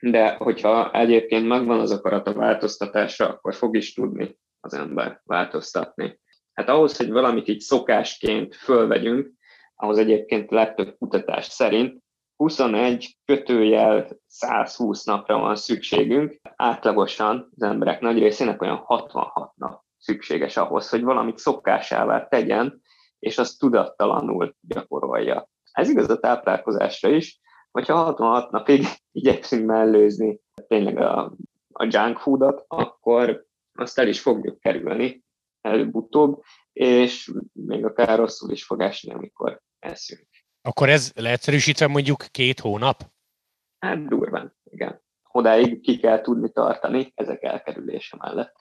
de 0.00 0.34
hogyha 0.34 0.92
egyébként 0.92 1.46
megvan 1.46 1.80
az 1.80 1.90
akarat 1.90 2.26
a 2.26 2.32
változtatásra, 2.32 3.28
akkor 3.28 3.54
fog 3.54 3.76
is 3.76 3.92
tudni 3.92 4.36
az 4.60 4.74
ember 4.74 5.20
változtatni. 5.24 6.18
Hát 6.52 6.68
ahhoz, 6.68 6.96
hogy 6.96 7.10
valamit 7.10 7.48
így 7.48 7.60
szokásként 7.60 8.54
fölvegyünk, 8.54 9.32
ahhoz 9.74 9.98
egyébként 9.98 10.50
legtöbb 10.50 10.96
kutatás 10.98 11.44
szerint 11.44 12.02
21 12.36 13.16
kötőjel 13.24 14.08
120 14.26 15.04
napra 15.04 15.38
van 15.38 15.56
szükségünk. 15.56 16.40
Átlagosan 16.56 17.50
az 17.56 17.62
emberek 17.62 18.00
nagy 18.00 18.18
részének 18.18 18.62
olyan 18.62 18.76
66 18.76 19.56
nap 19.56 19.82
szükséges 19.98 20.56
ahhoz, 20.56 20.88
hogy 20.88 21.02
valamit 21.02 21.38
szokásává 21.38 22.28
tegyen, 22.28 22.82
és 23.18 23.38
azt 23.38 23.58
tudattalanul 23.58 24.54
gyakorolja. 24.60 25.48
Ez 25.72 25.88
igaz 25.88 26.10
a 26.10 26.18
táplálkozásra 26.18 27.08
is, 27.08 27.40
hogyha 27.70 27.94
66 27.94 28.50
napig 28.50 28.86
igyekszünk 29.12 29.66
mellőzni 29.66 30.40
tényleg 30.66 30.98
a, 30.98 31.32
a 31.72 31.88
junk 31.90 32.18
foodot, 32.18 32.64
akkor 32.68 33.44
azt 33.74 33.98
el 33.98 34.08
is 34.08 34.20
fogjuk 34.20 34.60
kerülni 34.60 35.24
előbb-utóbb, 35.60 36.42
és 36.74 37.32
még 37.52 37.84
akár 37.84 38.18
rosszul 38.18 38.50
is 38.50 38.64
fog 38.64 38.80
esni, 38.80 39.12
amikor 39.12 39.60
eszünk. 39.78 40.28
Akkor 40.62 40.88
ez 40.88 41.12
leegyszerűsítve 41.14 41.86
mondjuk 41.86 42.24
két 42.30 42.60
hónap? 42.60 43.12
Hát 43.78 44.08
durván, 44.08 44.56
igen. 44.64 45.02
Odáig 45.32 45.80
ki 45.80 45.98
kell 45.98 46.20
tudni 46.20 46.50
tartani 46.50 47.12
ezek 47.14 47.42
elkerülése 47.42 48.16
mellett. 48.16 48.56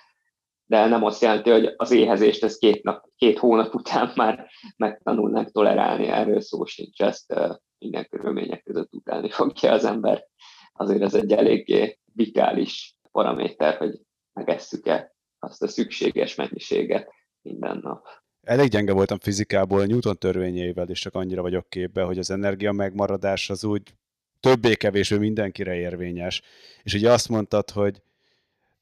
De 0.66 0.86
nem 0.86 1.04
azt 1.04 1.22
jelenti, 1.22 1.50
hogy 1.50 1.74
az 1.78 1.92
éhezést 1.92 2.44
ez 2.44 2.58
két, 2.58 2.84
nap, 2.84 3.06
két 3.16 3.40
hónap 3.40 3.74
után 3.74 4.12
már 4.16 4.50
megtanulnánk 4.78 5.52
tolerálni, 5.52 6.08
erről 6.08 6.42
szó 6.42 6.66
sincs, 6.66 7.02
ezt 7.02 7.34
minden 7.78 8.08
körülmények 8.10 8.64
között 8.64 8.94
utálni 8.94 9.30
fogja 9.30 9.72
az 9.72 9.86
ember. 9.86 10.28
Azért 10.74 11.02
ez 11.02 11.14
egy 11.14 11.32
eléggé 11.32 12.00
vitális 12.14 12.96
paraméter, 13.12 13.78
hogy 13.78 14.00
megesszük-e 14.34 15.16
azt 15.40 15.64
a 15.64 15.68
szükséges 15.68 16.36
mennyiséget 16.36 17.10
minden. 17.44 18.02
Elég 18.42 18.70
gyenge 18.70 18.94
voltam 18.94 19.20
fizikából, 19.20 19.86
Newton 19.86 20.18
törvényeivel 20.18 20.90
is 20.90 21.00
csak 21.00 21.16
annyira 21.16 21.42
vagyok 21.42 21.70
képbe, 21.70 22.04
hogy 22.04 22.18
az 22.18 22.30
energia 22.30 22.72
megmaradás 22.72 23.50
az 23.50 23.64
úgy 23.64 23.94
többé-kevésbé 24.40 25.18
mindenkire 25.18 25.76
érvényes. 25.76 26.42
És 26.84 26.94
ugye 26.94 27.12
azt 27.12 27.30
mondtad, 27.30 27.70
hogy 27.70 28.02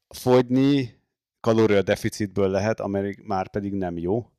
fogyni 0.08 1.00
kalória 1.40 1.82
deficitből 1.82 2.50
lehet, 2.50 2.80
amely 2.80 3.16
már 3.24 3.50
pedig 3.50 3.74
nem 3.74 3.98
jó, 3.98 4.32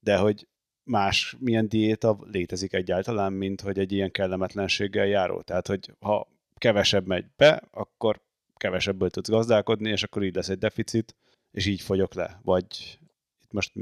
de 0.00 0.16
hogy 0.16 0.46
más 0.84 1.36
milyen 1.38 1.68
diéta 1.68 2.18
létezik 2.30 2.72
egyáltalán, 2.72 3.32
mint 3.32 3.60
hogy 3.60 3.78
egy 3.78 3.92
ilyen 3.92 4.10
kellemetlenséggel 4.10 5.06
járó. 5.06 5.40
Tehát, 5.40 5.66
hogy 5.66 5.92
ha 6.00 6.28
kevesebb 6.58 7.06
megy 7.06 7.24
be, 7.36 7.62
akkor 7.70 8.20
kevesebből 8.56 9.10
tudsz 9.10 9.28
gazdálkodni, 9.28 9.90
és 9.90 10.02
akkor 10.02 10.22
így 10.22 10.34
lesz 10.34 10.48
egy 10.48 10.58
deficit, 10.58 11.16
és 11.50 11.66
így 11.66 11.80
fogyok 11.80 12.14
le. 12.14 12.40
Vagy 12.42 12.98
most 13.52 13.72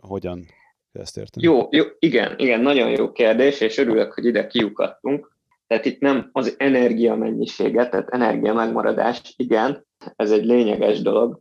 hogyan 0.00 0.46
ezt 0.92 1.16
érteni? 1.16 1.46
Jó, 1.46 1.68
jó, 1.70 1.84
igen, 1.98 2.38
igen, 2.38 2.60
nagyon 2.60 2.90
jó 2.90 3.12
kérdés, 3.12 3.60
és 3.60 3.78
örülök, 3.78 4.12
hogy 4.12 4.24
ide 4.24 4.46
kiukadtunk. 4.46 5.32
Tehát 5.66 5.84
itt 5.84 6.00
nem 6.00 6.28
az 6.32 6.54
energia 6.58 7.14
mennyisége, 7.14 7.88
tehát 7.88 8.08
energia 8.08 8.54
megmaradás, 8.54 9.34
igen, 9.36 9.86
ez 10.16 10.30
egy 10.30 10.44
lényeges 10.44 11.02
dolog. 11.02 11.40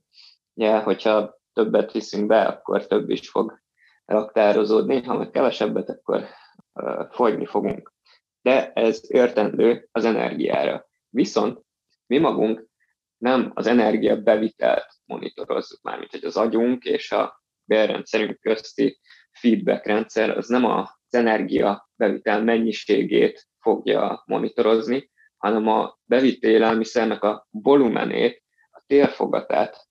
Ugye, 0.53 0.77
hogyha 0.77 1.39
többet 1.53 1.91
viszünk 1.91 2.27
be, 2.27 2.41
akkor 2.41 2.87
több 2.87 3.09
is 3.09 3.29
fog 3.29 3.61
raktározódni, 4.05 5.03
ha 5.03 5.17
meg 5.17 5.29
kevesebbet, 5.29 5.89
akkor 5.89 6.25
uh, 6.73 7.07
fogyni 7.11 7.45
fogunk. 7.45 7.93
De 8.41 8.71
ez 8.71 9.01
értendő 9.07 9.87
az 9.91 10.05
energiára. 10.05 10.87
Viszont 11.09 11.61
mi 12.05 12.17
magunk 12.17 12.67
nem 13.17 13.51
az 13.53 13.67
energia 13.67 14.21
bevitelt 14.21 14.87
monitorozzuk 15.05 15.81
már, 15.81 15.99
mint 15.99 16.11
hogy 16.11 16.23
az 16.23 16.37
agyunk 16.37 16.83
és 16.83 17.11
a 17.11 17.42
bélrendszerünk 17.65 18.39
közti 18.39 18.99
feedback 19.31 19.85
rendszer, 19.85 20.29
az 20.29 20.47
nem 20.47 20.65
az 20.65 20.89
energia 21.09 21.89
bevitel 21.95 22.43
mennyiségét 22.43 23.47
fogja 23.59 24.23
monitorozni, 24.25 25.11
hanem 25.37 25.67
a 25.67 25.97
bevitt 26.03 26.43
élelmiszernek 26.43 27.23
a 27.23 27.47
volumenét, 27.49 28.43
a 28.71 28.83
térfogatát 28.87 29.87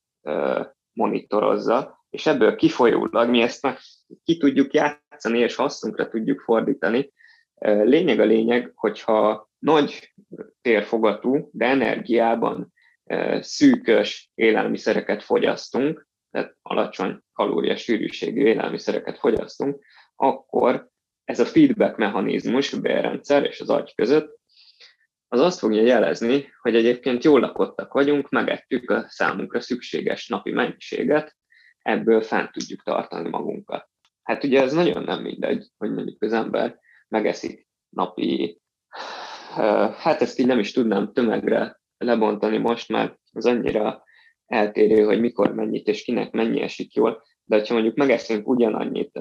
monitorozza, 0.93 2.05
és 2.11 2.27
ebből 2.27 2.57
kifolyólag 2.57 3.29
mi 3.29 3.43
ezt 3.43 3.63
meg 3.63 3.79
ki 4.25 4.37
tudjuk 4.37 4.73
játszani, 4.73 5.39
és 5.39 5.55
hasznunkra 5.55 6.09
tudjuk 6.09 6.41
fordítani. 6.41 7.13
Lényeg 7.65 8.21
a 8.21 8.25
lényeg, 8.25 8.73
hogyha 8.75 9.51
nagy 9.59 10.15
térfogatú, 10.61 11.49
de 11.53 11.67
energiában 11.67 12.73
szűkös 13.41 14.31
élelmiszereket 14.35 15.23
fogyasztunk, 15.23 16.09
tehát 16.33 16.57
alacsony 16.63 17.19
kalóriasűrűségű 17.33 18.45
élelmiszereket 18.45 19.19
fogyasztunk, 19.19 19.85
akkor 20.17 20.89
ez 21.25 21.41
a 21.41 21.47
feedback 21.47 21.97
mechanizmus 21.97 22.73
a 22.73 22.81
bélrendszer 22.81 23.45
és 23.45 23.61
az 23.61 23.71
agy 23.71 23.95
között, 23.95 24.41
az 25.29 25.41
azt 25.41 25.59
fogja 25.59 25.83
jelezni, 25.83 26.53
hogy 26.61 26.77
egyébként 26.77 27.25
jól 27.25 27.41
lakottak 27.41 27.93
vagyunk, 27.93 28.29
megettük 28.29 28.91
a 28.91 29.05
számunkra 29.09 29.61
szükséges 29.61 30.29
napi 30.29 30.51
mennyiséget, 30.51 31.37
ebből 31.79 32.23
fent 32.23 32.53
tudjuk 32.53 32.83
tartani 32.83 33.29
magunkat. 33.29 33.89
Hát 34.23 34.45
ugye 34.45 34.63
ez 34.63 34.73
nagyon 34.73 35.03
nem 35.03 35.23
mindegy, 35.23 35.67
hogy 35.79 35.93
mondjuk 35.93 36.23
az 36.23 36.33
ember 36.33 36.79
megeszik 37.09 37.69
napi, 37.89 38.61
hát 39.97 40.21
ezt 40.21 40.39
így 40.39 40.47
nem 40.47 40.59
is 40.59 40.73
tudnám 40.73 41.13
tömegre 41.13 41.81
lebontani 41.99 42.59
most, 42.59 42.89
mert 42.89 43.19
az 43.33 43.47
annyira 43.47 44.03
eltérő, 44.53 45.05
hogy 45.05 45.21
mikor 45.21 45.55
mennyit 45.55 45.87
és 45.87 46.03
kinek 46.03 46.33
mennyi 46.33 46.61
esik 46.61 46.95
jól, 46.95 47.23
de 47.45 47.65
ha 47.67 47.75
mondjuk 47.75 47.97
megeszünk 47.97 48.49
ugyanannyit 48.49 49.21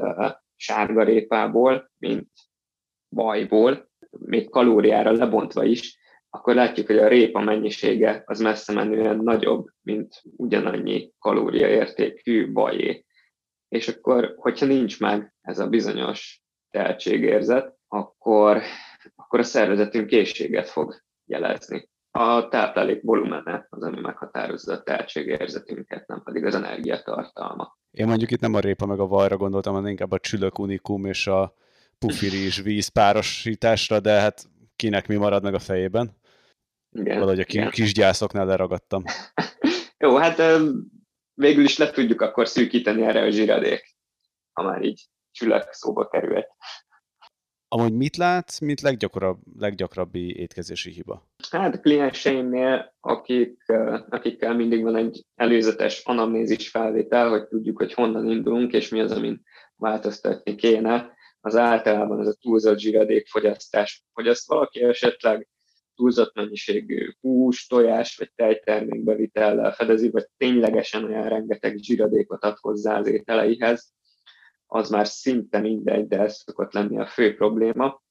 sárgarépából, 0.55 1.91
mint 1.97 2.27
bajból, 3.09 3.89
még 4.09 4.49
kalóriára 4.49 5.11
lebontva 5.11 5.63
is, 5.63 5.99
akkor 6.29 6.55
látjuk, 6.55 6.87
hogy 6.87 6.97
a 6.97 7.07
répa 7.07 7.39
mennyisége 7.39 8.23
az 8.25 8.39
messze 8.39 8.73
menően 8.73 9.17
nagyobb, 9.17 9.67
mint 9.81 10.21
ugyanannyi 10.35 11.11
kalóriaértékű 11.19 12.51
bajé. 12.51 13.05
És 13.67 13.87
akkor, 13.87 14.33
hogyha 14.37 14.65
nincs 14.65 14.99
meg 14.99 15.33
ez 15.41 15.59
a 15.59 15.67
bizonyos 15.67 16.41
tehetségérzet, 16.69 17.75
akkor, 17.87 18.61
akkor 19.15 19.39
a 19.39 19.43
szervezetünk 19.43 20.07
készséget 20.07 20.69
fog 20.69 21.03
jelezni. 21.25 21.89
A 22.11 22.47
táplálék 22.47 23.01
volumene 23.01 23.67
az, 23.69 23.83
ami 23.83 23.99
meghatározza 24.01 24.73
a 24.73 24.83
tehetségérzetünket, 24.83 26.07
nem 26.07 26.23
pedig 26.23 26.45
az 26.45 26.55
energiatartalma. 26.55 27.77
Én 27.91 28.07
mondjuk 28.07 28.31
itt 28.31 28.39
nem 28.39 28.53
a 28.53 28.59
répa 28.59 28.85
meg 28.85 28.99
a 28.99 29.07
vajra 29.07 29.37
gondoltam, 29.37 29.73
hanem 29.73 29.89
inkább 29.89 30.11
a 30.11 30.19
csülök 30.19 30.59
unikum 30.59 31.05
és 31.05 31.27
a 31.27 31.53
pufirizs 31.99 32.61
víz 32.61 32.87
párosításra, 32.87 33.99
de 33.99 34.19
hát 34.19 34.49
kinek 34.75 35.07
mi 35.07 35.15
marad 35.15 35.43
meg 35.43 35.53
a 35.53 35.59
fejében? 35.59 36.17
Igen. 36.91 37.19
Valahogy 37.19 37.39
a 37.39 37.45
igen. 37.47 37.69
kis 37.69 37.93
gyászoknál 37.93 38.45
leragadtam. 38.45 39.03
Jó, 40.03 40.15
hát 40.15 40.41
végül 41.33 41.63
is 41.63 41.77
le 41.77 41.89
tudjuk 41.89 42.21
akkor 42.21 42.47
szűkíteni 42.47 43.01
erre 43.01 43.21
a 43.21 43.29
zsiradék, 43.29 43.95
ha 44.53 44.63
már 44.63 44.83
így 44.83 45.07
csülök 45.31 45.71
szóba 45.71 46.07
került. 46.07 46.47
Amúgy 47.73 47.93
mit 47.93 48.17
látsz, 48.17 48.59
mint 48.59 48.81
leggyakorabb, 48.81 49.39
leggyakrabbi 49.59 50.35
étkezési 50.35 50.91
hiba? 50.91 51.29
Hát 51.49 51.81
klienseimnél, 51.81 52.93
akik, 52.99 53.63
akikkel 54.09 54.55
mindig 54.55 54.83
van 54.83 54.95
egy 54.95 55.25
előzetes 55.35 56.01
anamnézis 56.03 56.69
felvétel, 56.69 57.29
hogy 57.29 57.47
tudjuk, 57.47 57.77
hogy 57.77 57.93
honnan 57.93 58.29
indulunk, 58.29 58.73
és 58.73 58.89
mi 58.89 58.99
az, 58.99 59.11
amin 59.11 59.41
változtatni 59.75 60.55
kéne, 60.55 61.13
az 61.39 61.55
általában 61.55 62.19
ez 62.19 62.27
a 62.27 62.37
túlzott 62.41 62.79
zsiradékfogyasztás. 62.79 64.05
Hogy 64.13 64.27
ezt 64.27 64.47
valaki 64.47 64.81
esetleg 64.83 65.47
túlzott 65.95 66.35
mennyiségű 66.35 67.11
hús, 67.21 67.67
tojás 67.67 68.17
vagy 68.17 68.31
tejtermék 68.35 69.03
bevitellel 69.03 69.73
fedezi, 69.73 70.09
vagy 70.09 70.25
ténylegesen 70.37 71.03
olyan 71.03 71.29
rengeteg 71.29 71.77
zsíradékot 71.77 72.43
ad 72.43 72.57
hozzá 72.59 72.97
az 72.97 73.07
ételeihez, 73.07 73.93
az 74.73 74.89
már 74.89 75.07
szinte 75.07 75.59
mindegy, 75.59 76.07
de 76.07 76.19
ez 76.19 76.35
szokott 76.35 76.73
lenni 76.73 76.99
a 76.99 77.05
fő 77.05 77.35
probléma, 77.35 78.01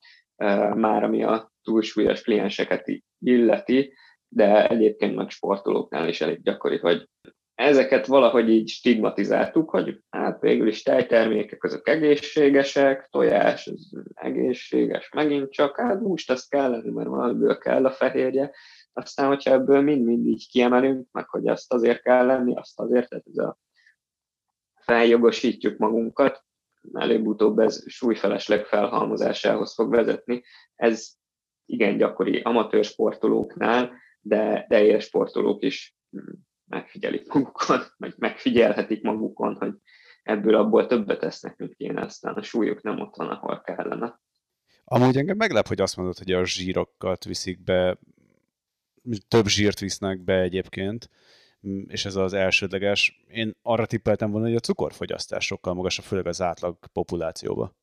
már 0.74 1.04
ami 1.04 1.22
a 1.22 1.52
túlsúlyos 1.62 2.22
klienseket 2.22 2.84
illeti, 3.18 3.94
de 4.28 4.68
egyébként 4.68 5.16
meg 5.16 5.30
sportolóknál 5.30 6.08
is 6.08 6.20
elég 6.20 6.42
gyakori, 6.42 6.78
hogy 6.78 7.08
ezeket 7.54 8.06
valahogy 8.06 8.48
így 8.48 8.68
stigmatizáltuk, 8.68 9.70
hogy 9.70 10.00
hát 10.10 10.40
végül 10.40 10.68
is 10.68 10.82
tejtermékek 10.82 11.64
azok 11.64 11.88
egészségesek, 11.88 13.08
tojás 13.10 13.66
az 13.66 13.96
egészséges, 14.14 15.10
megint 15.14 15.50
csak, 15.50 15.76
hát 15.76 15.98
húst 15.98 16.30
azt 16.30 16.48
kell 16.48 16.70
lenni, 16.70 16.90
mert 16.90 17.08
valamiből 17.08 17.58
kell 17.58 17.84
a 17.84 17.90
fehérje, 17.90 18.50
aztán, 18.92 19.28
hogyha 19.28 19.52
ebből 19.52 19.80
mind-mind 19.80 20.26
így 20.26 20.48
kiemelünk, 20.48 21.08
meg 21.12 21.28
hogy 21.28 21.46
azt 21.46 21.72
azért 21.72 22.02
kell 22.02 22.26
lenni, 22.26 22.56
azt 22.56 22.80
azért, 22.80 23.08
tehát 23.08 23.26
ez 23.26 23.38
a 23.38 23.58
feljogosítjuk 24.74 25.78
magunkat, 25.78 26.44
előbb-utóbb 26.92 27.58
ez 27.58 27.90
súlyfelesleg 27.90 28.64
felhalmozásához 28.64 29.74
fog 29.74 29.90
vezetni. 29.90 30.42
Ez 30.74 31.12
igen 31.64 31.96
gyakori 31.96 32.40
amatőr 32.40 32.84
sportolóknál, 32.84 33.92
de, 34.20 34.64
de 34.68 34.84
élsportolók 34.84 35.62
is 35.62 35.96
megfigyelik 36.64 37.32
magukon, 37.32 37.80
vagy 37.96 38.14
megfigyelhetik 38.18 39.02
magukon, 39.02 39.54
hogy 39.54 39.74
ebből 40.22 40.54
abból 40.54 40.86
többet 40.86 41.20
tesznek, 41.20 41.56
mint 41.56 41.74
kéne, 41.74 42.00
aztán 42.00 42.34
a 42.34 42.42
súlyuk 42.42 42.82
nem 42.82 43.00
ott 43.00 43.16
van, 43.16 43.28
ahol 43.28 43.60
kellene. 43.60 44.20
Amúgy 44.84 45.16
engem 45.16 45.36
meglep, 45.36 45.66
hogy 45.66 45.80
azt 45.80 45.96
mondod, 45.96 46.18
hogy 46.18 46.32
a 46.32 46.44
zsírokat 46.44 47.24
viszik 47.24 47.62
be, 47.62 47.98
több 49.28 49.46
zsírt 49.46 49.78
visznek 49.78 50.20
be 50.20 50.40
egyébként, 50.40 51.10
és 51.86 52.04
ez 52.04 52.16
az 52.16 52.32
elsődleges. 52.32 53.24
Én 53.28 53.56
arra 53.62 53.86
tippeltem 53.86 54.30
volna, 54.30 54.46
hogy 54.46 54.56
a 54.56 54.60
cukorfogyasztás 54.60 55.44
sokkal 55.44 55.74
magasabb, 55.74 56.04
főleg 56.04 56.26
az 56.26 56.40
átlag 56.40 56.76
populációba. 56.92 57.74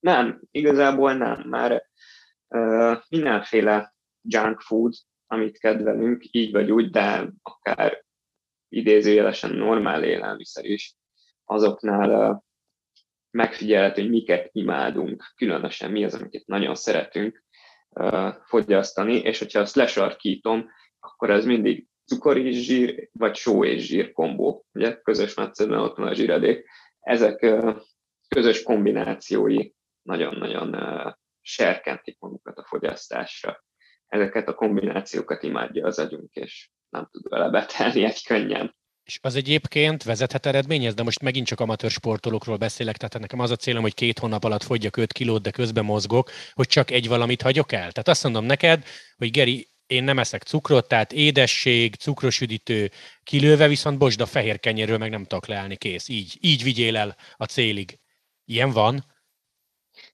Nem, 0.00 0.40
igazából 0.50 1.14
nem. 1.14 1.48
Már 1.48 1.82
uh, 2.48 2.96
mindenféle 3.08 3.94
junk 4.22 4.60
food, 4.60 4.94
amit 5.26 5.58
kedvelünk, 5.58 6.24
így 6.30 6.52
vagy 6.52 6.70
úgy, 6.70 6.90
de 6.90 7.28
akár 7.42 8.04
idézőjelesen 8.68 9.50
normál 9.50 10.04
élelmiszer 10.04 10.64
is, 10.64 10.96
azoknál 11.44 12.42
megfigyelhető, 13.30 14.00
hogy 14.00 14.10
miket 14.10 14.48
imádunk, 14.52 15.32
különösen 15.36 15.90
mi 15.90 16.04
az, 16.04 16.14
amiket 16.14 16.46
nagyon 16.46 16.74
szeretünk 16.74 17.44
fogyasztani, 18.44 19.14
és 19.14 19.38
hogyha 19.38 19.60
azt 19.60 19.74
lesarkítom, 19.74 20.70
akkor 21.00 21.30
ez 21.30 21.44
mindig 21.44 21.86
cukor 22.12 22.38
és 22.38 22.64
zsír, 22.64 23.08
vagy 23.12 23.36
só 23.36 23.64
és 23.64 23.86
zsír 23.86 24.12
kombó, 24.12 24.64
ugye, 24.72 25.00
közös 25.02 25.34
metszedben 25.34 25.78
ott 25.78 25.96
van 25.96 26.08
a 26.08 26.14
zsíradék. 26.14 26.64
Ezek 27.00 27.46
közös 28.28 28.62
kombinációi 28.62 29.70
nagyon-nagyon 30.02 30.76
serkentik 31.40 32.16
magukat 32.18 32.58
a 32.58 32.64
fogyasztásra. 32.64 33.64
Ezeket 34.06 34.48
a 34.48 34.54
kombinációkat 34.54 35.42
imádja 35.42 35.86
az 35.86 35.98
agyunk, 35.98 36.34
és 36.34 36.70
nem 36.88 37.08
tud 37.10 37.28
vele 37.28 37.48
betelni 37.48 38.04
egy 38.04 38.24
könnyen. 38.24 38.76
És 39.04 39.18
az 39.22 39.34
egyébként 39.34 40.02
vezethet 40.02 40.46
eredményez, 40.46 40.94
de 40.94 41.02
most 41.02 41.22
megint 41.22 41.46
csak 41.46 41.60
amatőr 41.60 41.90
sportolókról 41.90 42.56
beszélek, 42.56 42.96
tehát 42.96 43.18
nekem 43.18 43.38
az 43.38 43.50
a 43.50 43.56
célom, 43.56 43.82
hogy 43.82 43.94
két 43.94 44.18
hónap 44.18 44.44
alatt 44.44 44.62
fogyjak 44.62 44.96
5 44.96 45.12
kilót, 45.12 45.42
de 45.42 45.50
közben 45.50 45.84
mozgok, 45.84 46.30
hogy 46.52 46.66
csak 46.66 46.90
egy 46.90 47.08
valamit 47.08 47.42
hagyok 47.42 47.72
el. 47.72 47.92
Tehát 47.92 48.08
azt 48.08 48.22
mondom 48.22 48.44
neked, 48.44 48.84
hogy 49.16 49.30
Geri, 49.30 49.71
én 49.92 50.04
nem 50.04 50.18
eszek 50.18 50.42
cukrot, 50.42 50.88
tehát 50.88 51.12
édesség, 51.12 51.94
cukros 51.94 52.40
üdítő 52.40 52.90
kilőve, 53.22 53.68
viszont 53.68 53.98
bosd 53.98 54.20
a 54.20 54.26
fehér 54.26 54.60
kenyérről 54.60 54.98
meg 54.98 55.10
nem 55.10 55.24
tudok 55.24 55.46
leállni, 55.46 55.76
kész. 55.76 56.08
Így, 56.08 56.38
így 56.40 56.62
vigyél 56.62 56.96
el 56.96 57.16
a 57.36 57.44
célig. 57.44 57.98
Ilyen 58.44 58.70
van? 58.70 59.04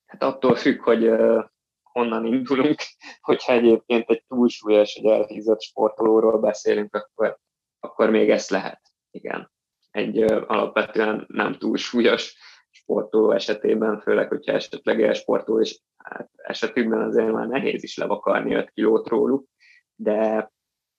Hát 0.06 0.22
attól 0.22 0.54
függ, 0.54 0.80
hogy 0.82 1.06
uh, 1.06 1.44
honnan 1.82 2.24
indulunk, 2.26 2.76
hogyha 3.20 3.52
egyébként 3.52 4.10
egy 4.10 4.24
túlsúlyos, 4.28 4.94
egy 4.94 5.06
elhízott 5.06 5.62
sportolóról 5.62 6.38
beszélünk, 6.38 6.94
akkor, 6.94 7.38
akkor 7.80 8.10
még 8.10 8.30
ezt 8.30 8.50
lehet. 8.50 8.80
Igen. 9.10 9.50
Egy 9.90 10.18
uh, 10.22 10.44
alapvetően 10.46 11.24
nem 11.28 11.58
túlsúlyos 11.58 12.36
sportoló 12.70 13.30
esetében, 13.32 14.00
főleg, 14.00 14.28
hogyha 14.28 14.52
esetleg 14.52 15.02
elsportoló, 15.02 15.60
és 15.60 15.78
hát 15.96 16.30
esetükben 16.36 17.00
azért 17.00 17.32
már 17.32 17.46
nehéz 17.46 17.82
is 17.82 17.96
levakarni 17.96 18.54
5 18.54 18.70
kilót 18.70 19.08
róluk, 19.08 19.48
de, 19.98 20.50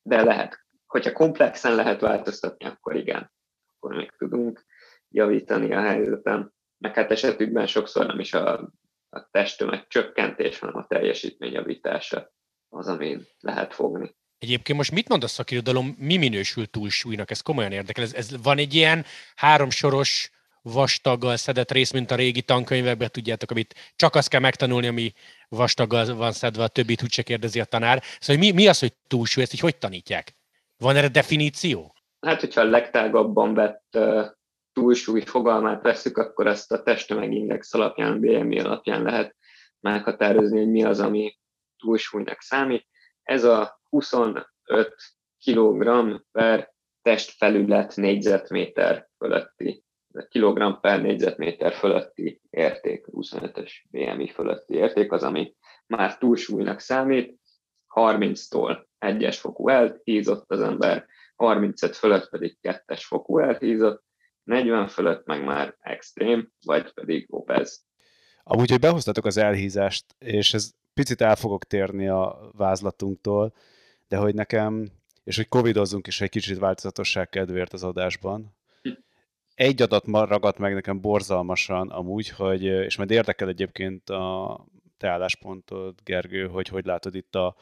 de 0.02 0.24
lehet. 0.24 0.66
Hogyha 0.86 1.12
komplexen 1.12 1.76
lehet 1.76 2.02
változtatni, 2.02 2.66
akkor 2.66 2.96
igen, 2.96 3.32
akkor 3.76 3.96
még 3.96 4.12
tudunk 4.18 4.66
javítani 5.10 5.74
a 5.74 5.82
helyzeten. 5.82 6.54
Meg 6.78 6.96
hát 6.96 7.12
esetükben 7.12 7.68
sokszor 7.68 8.06
nem 8.06 8.20
is 8.20 8.34
a, 8.34 8.72
a 9.10 9.30
testtömeg 9.32 9.88
csökkentés, 9.88 10.60
hanem 10.60 10.78
a 10.78 10.88
teljesítmény 10.88 11.52
javítása 11.52 12.32
az, 12.70 12.88
amin 12.88 13.26
lehet 13.40 13.74
fogni. 13.74 14.16
Egyébként 14.38 14.78
most 14.78 14.92
mit 14.92 15.10
mond 15.10 15.24
a 15.24 15.28
szakirodalom, 15.28 15.96
mi 15.98 16.18
minősül 16.18 16.66
túlsúlynak? 16.66 17.32
Ez 17.32 17.42
komolyan 17.42 17.72
érdekel. 17.72 18.04
Ez, 18.04 18.14
ez 18.14 18.42
van 18.42 18.58
egy 18.58 18.74
ilyen 18.74 19.06
háromsoros 19.36 20.32
vastaggal 20.62 21.38
szedett 21.38 21.72
rész, 21.72 21.92
mint 21.92 22.12
a 22.12 22.16
régi 22.16 22.42
tankönyvekben, 22.42 23.10
tudjátok, 23.12 23.52
amit 23.52 23.94
csak 23.96 24.16
azt 24.16 24.30
kell 24.30 24.40
megtanulni, 24.40 24.88
ami 24.88 25.14
vastaggal 25.50 26.16
van 26.16 26.32
szedve, 26.32 26.64
a 26.64 26.68
többit 26.68 27.04
úgyse 27.04 27.22
kérdezi 27.22 27.60
a 27.60 27.66
tanár. 27.66 28.04
Szóval 28.20 28.44
mi, 28.44 28.52
mi 28.52 28.68
az, 28.68 28.80
hogy 28.80 28.94
túlsúly, 29.08 29.44
ezt 29.44 29.54
így 29.54 29.60
hogy 29.60 29.78
tanítják? 29.78 30.36
Van 30.78 30.96
erre 30.96 31.08
definíció? 31.08 31.96
Hát, 32.20 32.40
hogyha 32.40 32.62
a 32.62 32.70
legtágabban 32.70 33.54
vett 33.54 33.98
túlsúly 34.74 35.22
fogalmát 35.22 35.82
veszük, 35.82 36.18
akkor 36.18 36.48
ezt 36.48 36.72
a 36.72 36.84
testtömegindex 36.84 37.74
alapján, 37.74 38.20
BMI 38.20 38.60
alapján 38.60 39.02
lehet 39.02 39.36
meghatározni, 39.80 40.58
hogy 40.58 40.70
mi 40.70 40.84
az, 40.84 41.00
ami 41.00 41.38
túlsúlynak 41.78 42.42
számít. 42.42 42.88
Ez 43.24 43.44
a 43.44 43.82
25 43.90 44.46
kg 45.46 46.22
per 46.32 46.74
testfelület 47.02 47.96
négyzetméter 47.96 49.10
fölötti 49.18 49.84
kilogramm 50.30 50.74
per 50.82 51.02
négyzetméter 51.02 51.74
fölötti 51.74 52.42
érték, 52.50 53.06
25-ös 53.12 53.72
BMI 53.90 54.30
fölötti 54.30 54.74
érték 54.74 55.12
az, 55.12 55.24
ami 55.24 55.56
már 55.88 56.18
túlsúlynak 56.18 56.80
számít, 56.80 57.40
30-tól 57.96 58.86
1-es 59.00 59.38
fokú 59.40 59.70
elhízott 59.70 60.52
az 60.52 60.62
ember, 60.62 61.06
35 61.36 61.96
fölött 61.96 62.30
pedig 62.30 62.58
2-es 62.62 63.02
fokú 63.06 63.40
elhízott, 63.40 64.04
40 64.44 64.88
fölött 64.88 65.26
meg 65.26 65.44
már 65.44 65.76
extrém, 65.80 66.52
vagy 66.66 66.94
pedig 66.94 67.26
obez. 67.30 67.86
Amúgy, 68.44 68.70
hogy 68.70 68.80
behoztatok 68.80 69.26
az 69.26 69.38
elhízást, 69.38 70.06
és 70.18 70.54
ez 70.54 70.72
picit 70.94 71.22
el 71.22 71.36
fogok 71.36 71.64
térni 71.64 72.08
a 72.08 72.50
vázlatunktól, 72.52 73.54
de 74.08 74.18
hogy 74.18 74.34
nekem, 74.34 74.88
és 75.24 75.36
hogy 75.36 75.48
covidozzunk 75.48 76.08
is 76.08 76.22
egy 76.22 76.30
kicsit 76.30 76.58
változatosság 76.58 77.30
kedvéért 77.30 77.74
az 77.74 77.84
adásban, 77.84 78.58
egy 79.60 79.82
adat 79.82 80.06
ragadt 80.06 80.58
meg 80.58 80.74
nekem 80.74 81.02
borzalmasan 81.02 81.90
amúgy, 81.90 82.30
hogy, 82.30 82.64
és 82.64 82.98
majd 82.98 83.12
érdekel 83.12 83.48
egyébként 83.48 84.10
a 84.10 84.66
te 84.98 85.10
álláspontod, 85.10 85.96
Gergő, 86.04 86.48
hogy 86.48 86.68
hogy 86.68 86.86
látod 86.86 87.16
itt 87.16 87.36
a 87.36 87.56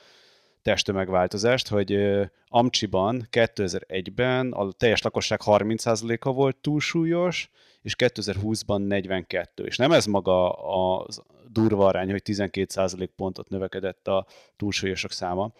testtömegváltozást, 0.61 1.67
hogy 1.67 1.99
Amcsiban 2.47 3.27
2001-ben 3.31 4.51
a 4.51 4.71
teljes 4.71 5.01
lakosság 5.01 5.39
30%-a 5.45 6.31
volt 6.31 6.55
túlsúlyos, 6.55 7.49
és 7.81 7.95
2020-ban 7.97 8.87
42. 8.87 9.65
És 9.65 9.77
nem 9.77 9.91
ez 9.91 10.05
maga 10.05 10.51
a 10.51 11.05
durva 11.47 11.85
arány, 11.85 12.11
hogy 12.11 12.21
12% 12.25 13.09
pontot 13.15 13.49
növekedett 13.49 14.07
a 14.07 14.25
túlsúlyosok 14.55 15.11
száma, 15.11 15.51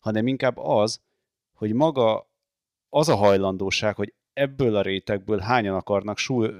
hanem 0.00 0.26
inkább 0.26 0.58
az, 0.58 1.00
hogy 1.54 1.72
maga 1.72 2.30
az 2.88 3.08
a 3.08 3.16
hajlandóság, 3.16 3.94
hogy 3.94 4.14
ebből 4.36 4.76
a 4.76 4.82
rétegből 4.82 5.38
hányan 5.38 5.74
akarnak, 5.74 6.18
súly, 6.18 6.50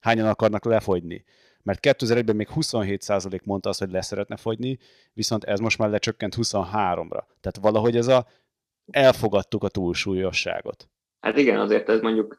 hányan 0.00 0.28
akarnak 0.28 0.64
lefogyni. 0.64 1.24
Mert 1.62 1.78
2001-ben 1.82 2.36
még 2.36 2.48
27% 2.54 3.44
mondta 3.44 3.68
azt, 3.68 3.78
hogy 3.78 3.90
leszeretne 3.90 4.36
fogyni, 4.36 4.78
viszont 5.12 5.44
ez 5.44 5.60
most 5.60 5.78
már 5.78 5.90
lecsökkent 5.90 6.34
23-ra. 6.36 7.24
Tehát 7.40 7.58
valahogy 7.60 7.96
ez 7.96 8.06
a 8.06 8.26
elfogadtuk 8.90 9.64
a 9.64 9.68
túlsúlyosságot. 9.68 10.88
Hát 11.20 11.36
igen, 11.38 11.60
azért 11.60 11.88
ez 11.88 12.00
mondjuk 12.00 12.36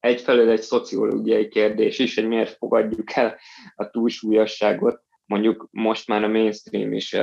egyfelől 0.00 0.50
egy 0.50 0.62
szociológiai 0.62 1.48
kérdés 1.48 1.98
is, 1.98 2.14
hogy 2.14 2.26
miért 2.26 2.56
fogadjuk 2.56 3.12
el 3.12 3.38
a 3.74 3.90
túlsúlyosságot. 3.90 5.02
Mondjuk 5.24 5.68
most 5.70 6.08
már 6.08 6.24
a 6.24 6.28
mainstream 6.28 6.92
is 6.92 7.16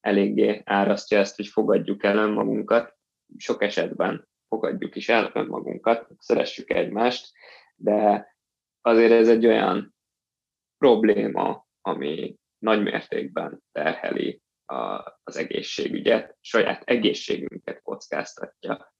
eléggé 0.00 0.62
árasztja 0.64 1.18
ezt, 1.18 1.36
hogy 1.36 1.46
fogadjuk 1.46 2.04
el 2.04 2.16
önmagunkat. 2.16 2.96
Sok 3.36 3.62
esetben 3.62 4.28
fogadjuk 4.52 4.96
is 4.96 5.08
el 5.08 5.30
önmagunkat, 5.34 6.08
szeressük 6.18 6.70
egymást, 6.70 7.32
de 7.76 8.26
azért 8.80 9.12
ez 9.12 9.28
egy 9.28 9.46
olyan 9.46 9.94
probléma, 10.78 11.66
ami 11.80 12.36
nagy 12.58 12.82
mértékben 12.82 13.62
terheli 13.72 14.42
a, 14.64 15.02
az 15.22 15.36
egészségügyet, 15.36 16.36
saját 16.40 16.82
egészségünket 16.84 17.82
kockáztatja. 17.82 18.92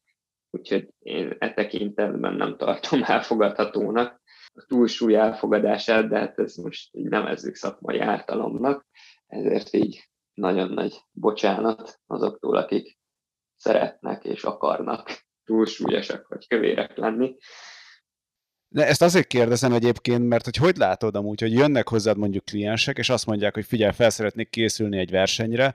Úgyhogy 0.50 0.88
én 0.98 1.36
e 1.38 1.54
tekintetben 1.54 2.34
nem 2.34 2.56
tartom 2.56 3.02
elfogadhatónak 3.14 4.22
a 4.54 4.64
túlsúly 4.66 5.14
elfogadását, 5.14 6.08
de 6.08 6.18
hát 6.18 6.38
ez 6.38 6.56
most 6.56 6.94
így 6.94 7.08
nevezzük 7.08 7.54
szakmai 7.54 7.98
ártalomnak, 7.98 8.86
ezért 9.26 9.72
így 9.72 10.08
nagyon 10.34 10.68
nagy 10.68 10.94
bocsánat 11.10 12.00
azoktól, 12.06 12.56
akik 12.56 13.00
szeretnek 13.56 14.24
és 14.24 14.44
akarnak 14.44 15.30
túlsúlyosak 15.44 16.28
vagy 16.28 16.46
kövérek 16.46 16.96
lenni. 16.96 17.36
De 18.68 18.86
ezt 18.86 19.02
azért 19.02 19.26
kérdezem 19.26 19.72
egyébként, 19.72 20.28
mert 20.28 20.44
hogy 20.44 20.56
hogy 20.56 20.76
látod 20.76 21.16
amúgy, 21.16 21.40
hogy 21.40 21.52
jönnek 21.52 21.88
hozzád 21.88 22.16
mondjuk 22.16 22.44
kliensek, 22.44 22.98
és 22.98 23.08
azt 23.08 23.26
mondják, 23.26 23.54
hogy 23.54 23.64
figyelj, 23.64 23.92
fel 23.92 24.10
szeretnék 24.10 24.50
készülni 24.50 24.98
egy 24.98 25.10
versenyre, 25.10 25.74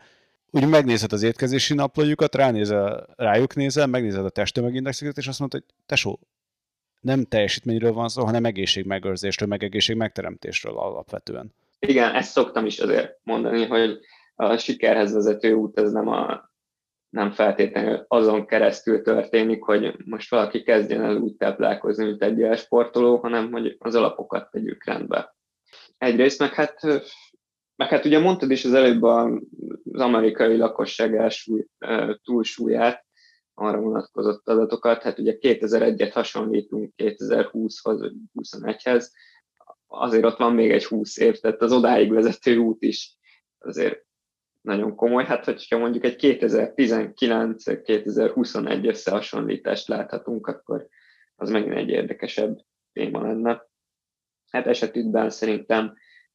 úgy 0.49 0.67
megnézed 0.67 1.13
az 1.13 1.23
étkezési 1.23 1.73
naplójukat, 1.73 2.35
ránézel, 2.35 3.07
rájuk 3.15 3.55
nézel, 3.55 3.87
megnézed 3.87 4.25
a 4.25 4.29
testtömegindexeket, 4.29 5.17
és 5.17 5.27
azt 5.27 5.39
mondod, 5.39 5.61
hogy 5.61 5.75
tesó, 5.85 6.19
nem 7.01 7.23
teljesítményről 7.23 7.93
van 7.93 8.09
szó, 8.09 8.25
hanem 8.25 8.45
egészségmegőrzésről, 8.45 9.49
meg 9.49 9.63
egészségmegteremtésről 9.63 10.77
alapvetően. 10.77 11.53
Igen, 11.79 12.15
ezt 12.15 12.31
szoktam 12.31 12.65
is 12.65 12.79
azért 12.79 13.19
mondani, 13.23 13.65
hogy 13.65 13.99
a 14.35 14.57
sikerhez 14.57 15.13
vezető 15.13 15.53
út 15.53 15.79
ez 15.79 15.91
nem, 15.91 16.07
a, 16.07 16.51
nem 17.17 17.31
feltétlenül 17.31 18.05
azon 18.07 18.45
keresztül 18.45 19.01
történik, 19.01 19.63
hogy 19.63 19.95
most 20.05 20.29
valaki 20.29 20.63
kezdjen 20.63 21.03
el 21.03 21.15
úgy 21.15 21.35
táplálkozni, 21.35 22.05
mint 22.05 22.23
egy 22.23 22.57
sportoló, 22.57 23.17
hanem 23.17 23.51
hogy 23.51 23.75
az 23.79 23.95
alapokat 23.95 24.51
tegyük 24.51 24.85
rendbe. 24.85 25.35
Egyrészt, 25.97 26.39
meg 26.39 26.53
hát, 26.53 26.81
meg 27.75 27.87
hát 27.87 28.05
ugye 28.05 28.19
mondtad 28.19 28.51
is 28.51 28.65
az 28.65 28.73
előbb 28.73 29.03
az 29.03 30.01
amerikai 30.01 30.57
lakosság 30.57 31.15
elsúly, 31.15 31.65
túlsúlyát, 32.23 33.05
arra 33.53 33.79
vonatkozott 33.79 34.47
adatokat, 34.47 35.01
hát 35.01 35.19
ugye 35.19 35.37
2001-et 35.39 36.11
hasonlítunk 36.13 36.93
2020-hoz, 36.97 37.99
vagy 37.99 38.13
2021-hez, 38.33 39.05
azért 39.87 40.25
ott 40.25 40.37
van 40.37 40.53
még 40.53 40.71
egy 40.71 40.85
20 40.85 41.17
év, 41.17 41.39
tehát 41.39 41.61
az 41.61 41.71
odáig 41.71 42.11
vezető 42.11 42.57
út 42.57 42.83
is 42.83 43.17
azért 43.57 44.06
nagyon 44.67 44.95
komoly. 44.95 45.25
Hát, 45.25 45.45
hogyha 45.45 45.77
mondjuk 45.77 46.03
egy 46.03 46.15
2019-2021 46.19 48.87
összehasonlítást 48.87 49.87
láthatunk, 49.87 50.47
akkor 50.47 50.87
az 51.35 51.49
megint 51.49 51.75
egy 51.75 51.89
érdekesebb 51.89 52.59
téma 52.93 53.21
lenne. 53.21 53.65
Hát 54.51 54.67
esetünkben 54.67 55.29
szerintem 55.29 55.93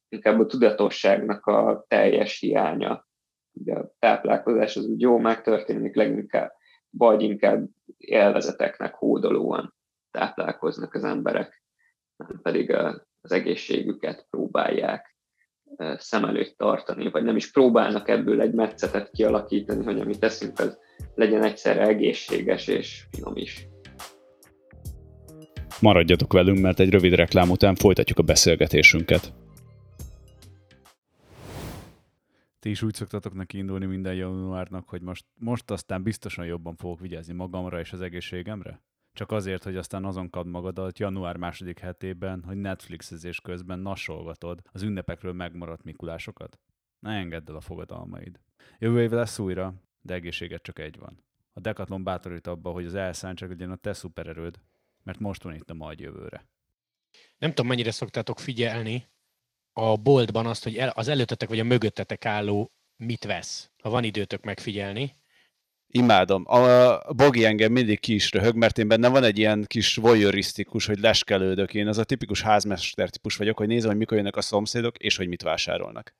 inkább 0.09 0.39
a 0.39 0.45
tudatosságnak 0.45 1.45
a 1.45 1.85
teljes 1.87 2.39
hiánya. 2.39 3.07
Ugye 3.51 3.73
a 3.73 3.91
táplálkozás 3.99 4.75
az 4.75 4.85
úgy 4.85 5.01
jó 5.01 5.17
megtörténik, 5.17 5.95
leginkább 5.95 6.51
vagy 6.89 7.21
inkább 7.21 7.67
élvezeteknek 7.97 8.93
hódolóan 8.93 9.75
táplálkoznak 10.11 10.93
az 10.93 11.03
emberek, 11.03 11.63
nem 12.15 12.39
pedig 12.41 12.75
az 13.21 13.31
egészségüket 13.31 14.27
próbálják 14.29 15.12
szem 15.97 16.25
előtt 16.25 16.57
tartani, 16.57 17.09
vagy 17.09 17.23
nem 17.23 17.35
is 17.35 17.51
próbálnak 17.51 18.09
ebből 18.09 18.41
egy 18.41 18.53
metszetet 18.53 19.09
kialakítani, 19.11 19.83
hogy 19.83 19.99
amit 19.99 20.19
teszünk, 20.19 20.59
az 20.59 20.77
legyen 21.15 21.43
egyszerre 21.43 21.87
egészséges 21.87 22.67
és 22.67 23.03
finom 23.11 23.35
is. 23.35 23.67
Maradjatok 25.81 26.33
velünk, 26.33 26.59
mert 26.59 26.79
egy 26.79 26.89
rövid 26.89 27.13
reklám 27.13 27.49
után 27.49 27.75
folytatjuk 27.75 28.19
a 28.19 28.23
beszélgetésünket. 28.23 29.33
ti 32.63 32.69
is 32.69 32.81
úgy 32.81 32.93
szoktatok 32.93 33.33
neki 33.33 33.57
indulni 33.57 33.85
minden 33.85 34.13
januárnak, 34.13 34.89
hogy 34.89 35.01
most, 35.01 35.25
most 35.39 35.71
aztán 35.71 36.03
biztosan 36.03 36.45
jobban 36.45 36.75
fogok 36.75 36.99
vigyázni 36.99 37.33
magamra 37.33 37.79
és 37.79 37.91
az 37.91 38.01
egészségemre? 38.01 38.81
Csak 39.13 39.31
azért, 39.31 39.63
hogy 39.63 39.75
aztán 39.75 40.05
azon 40.05 40.29
kap 40.29 40.45
magadat 40.45 40.99
január 40.99 41.37
második 41.37 41.79
hetében, 41.79 42.43
hogy 42.43 42.57
Netflixezés 42.57 43.41
közben 43.41 43.79
nasolgatod 43.79 44.61
az 44.71 44.81
ünnepekről 44.81 45.33
megmaradt 45.33 45.83
Mikulásokat? 45.83 46.59
Ne 46.99 47.11
engedd 47.11 47.49
el 47.49 47.55
a 47.55 47.61
fogadalmaid. 47.61 48.39
Jövő 48.79 49.01
év 49.01 49.11
lesz 49.11 49.39
újra, 49.39 49.73
de 50.01 50.13
egészséget 50.13 50.61
csak 50.61 50.79
egy 50.79 50.97
van. 50.97 51.23
A 51.53 51.59
Decathlon 51.59 52.03
bátorít 52.03 52.47
abba, 52.47 52.71
hogy 52.71 52.85
az 52.85 52.95
elszántság 52.95 53.49
legyen 53.49 53.71
a 53.71 53.75
te 53.75 53.93
szupererőd, 53.93 54.59
mert 55.03 55.19
most 55.19 55.43
van 55.43 55.53
itt 55.53 55.69
a 55.69 55.73
majd 55.73 55.99
jövőre. 55.99 56.47
Nem 57.37 57.49
tudom, 57.49 57.67
mennyire 57.67 57.91
szoktátok 57.91 58.39
figyelni, 58.39 59.07
a 59.73 59.97
boltban 59.97 60.45
azt, 60.45 60.63
hogy 60.63 60.77
az 60.77 61.07
előttetek 61.07 61.49
vagy 61.49 61.59
a 61.59 61.63
mögöttetek 61.63 62.25
álló 62.25 62.71
mit 62.95 63.23
vesz, 63.23 63.71
ha 63.81 63.89
van 63.89 64.03
időtök 64.03 64.43
megfigyelni. 64.43 65.15
Imádom. 65.95 66.43
A 66.47 67.13
Bogi 67.13 67.45
engem 67.45 67.71
mindig 67.71 67.99
ki 67.99 68.13
is 68.13 68.31
röhög, 68.31 68.55
mert 68.55 68.77
én 68.77 68.87
benne 68.87 69.07
van 69.07 69.23
egy 69.23 69.37
ilyen 69.37 69.65
kis 69.67 69.95
voyeurisztikus, 69.95 70.85
hogy 70.85 70.99
leskelődök. 70.99 71.73
Én 71.73 71.87
az 71.87 71.97
a 71.97 72.03
tipikus 72.03 72.41
házmester 72.41 73.09
típus 73.09 73.35
vagyok, 73.35 73.57
hogy 73.57 73.67
nézem, 73.67 73.89
hogy 73.89 73.97
mikor 73.97 74.17
jönnek 74.17 74.35
a 74.35 74.41
szomszédok, 74.41 74.97
és 74.97 75.17
hogy 75.17 75.27
mit 75.27 75.41
vásárolnak. 75.41 76.15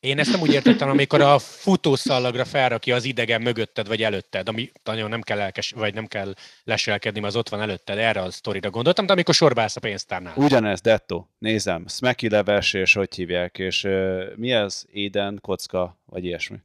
Én 0.00 0.18
ezt 0.18 0.30
nem 0.30 0.40
úgy 0.40 0.52
értettem, 0.52 0.88
amikor 0.88 1.20
a 1.20 1.38
futószallagra 1.38 2.44
felrakja 2.44 2.94
az 2.94 3.04
idegen 3.04 3.42
mögötted 3.42 3.88
vagy 3.88 4.02
előtted, 4.02 4.48
ami 4.48 4.70
nagyon 4.82 5.08
nem 5.08 5.20
kell 5.20 5.40
elkes, 5.40 5.70
vagy 5.70 5.94
nem 5.94 6.06
kell 6.06 6.34
leselkedni, 6.64 7.20
mert 7.20 7.32
az 7.32 7.38
ott 7.38 7.48
van 7.48 7.60
előtted, 7.60 7.98
erre 7.98 8.20
a 8.20 8.30
sztorira 8.30 8.70
gondoltam, 8.70 9.06
de 9.06 9.12
amikor 9.12 9.34
sorbálsz 9.34 9.76
a 9.76 9.80
pénztárnál. 9.80 10.32
Ugyanez, 10.36 10.80
Detto, 10.80 11.26
nézem, 11.38 11.84
Smacky 11.88 12.28
leves, 12.28 12.72
és 12.72 12.94
hogy 12.94 13.14
hívják, 13.14 13.58
és 13.58 13.84
uh, 13.84 14.22
mi 14.36 14.52
ez? 14.52 14.82
Éden, 14.92 15.38
kocka, 15.42 15.98
vagy 16.04 16.24
ilyesmi. 16.24 16.56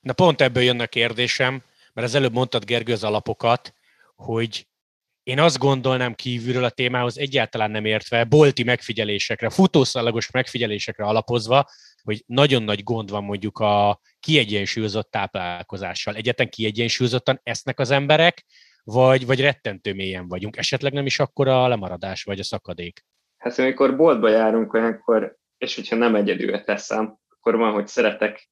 Na 0.00 0.12
pont 0.12 0.40
ebből 0.40 0.62
jön 0.62 0.80
a 0.80 0.86
kérdésem, 0.86 1.62
mert 1.98 2.10
az 2.10 2.16
előbb 2.16 2.32
mondtad 2.32 2.64
Gergő 2.64 2.92
az 2.92 3.04
alapokat, 3.04 3.74
hogy 4.16 4.68
én 5.22 5.40
azt 5.40 5.58
gondolnám 5.58 6.14
kívülről 6.14 6.64
a 6.64 6.70
témához 6.70 7.18
egyáltalán 7.18 7.70
nem 7.70 7.84
értve, 7.84 8.24
bolti 8.24 8.62
megfigyelésekre, 8.62 9.50
futószallagos 9.50 10.30
megfigyelésekre 10.30 11.04
alapozva, 11.04 11.68
hogy 12.02 12.22
nagyon 12.26 12.62
nagy 12.62 12.82
gond 12.82 13.10
van 13.10 13.24
mondjuk 13.24 13.58
a 13.58 14.00
kiegyensúlyozott 14.20 15.10
táplálkozással. 15.10 16.14
Egyetlen 16.14 16.48
kiegyensúlyozottan 16.48 17.40
esznek 17.42 17.78
az 17.78 17.90
emberek, 17.90 18.44
vagy, 18.84 19.26
vagy 19.26 19.40
rettentő 19.40 19.94
mélyen 19.94 20.28
vagyunk. 20.28 20.56
Esetleg 20.56 20.92
nem 20.92 21.06
is 21.06 21.18
akkor 21.18 21.48
a 21.48 21.68
lemaradás 21.68 22.22
vagy 22.22 22.38
a 22.38 22.44
szakadék. 22.44 23.04
Hát 23.36 23.58
amikor 23.58 23.96
boltba 23.96 24.28
járunk 24.28 24.72
olyankor, 24.72 25.36
és 25.56 25.74
hogyha 25.74 25.96
nem 25.96 26.14
egyedül 26.14 26.64
teszem, 26.64 27.18
akkor 27.28 27.56
van, 27.56 27.72
hogy 27.72 27.86
szeretek 27.86 28.48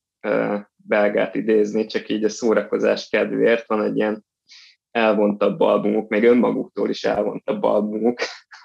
belgát 0.77 1.35
idézni, 1.35 1.87
csak 1.87 2.09
így 2.09 2.25
a 2.25 2.29
szórakozás 2.29 3.09
kedvéért 3.09 3.67
van 3.67 3.83
egy 3.83 3.97
ilyen 3.97 4.25
elvontabb 4.91 5.61
albumuk, 5.61 6.09
még 6.09 6.25
önmaguktól 6.25 6.89
is 6.91 7.05
elvontabb 7.05 7.63
albumuk, 7.63 8.19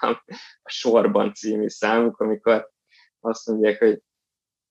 a 0.62 0.70
Sorban 0.70 1.34
című 1.34 1.68
számuk, 1.68 2.20
amikor 2.20 2.70
azt 3.20 3.46
mondják, 3.46 3.78
hogy 3.78 4.02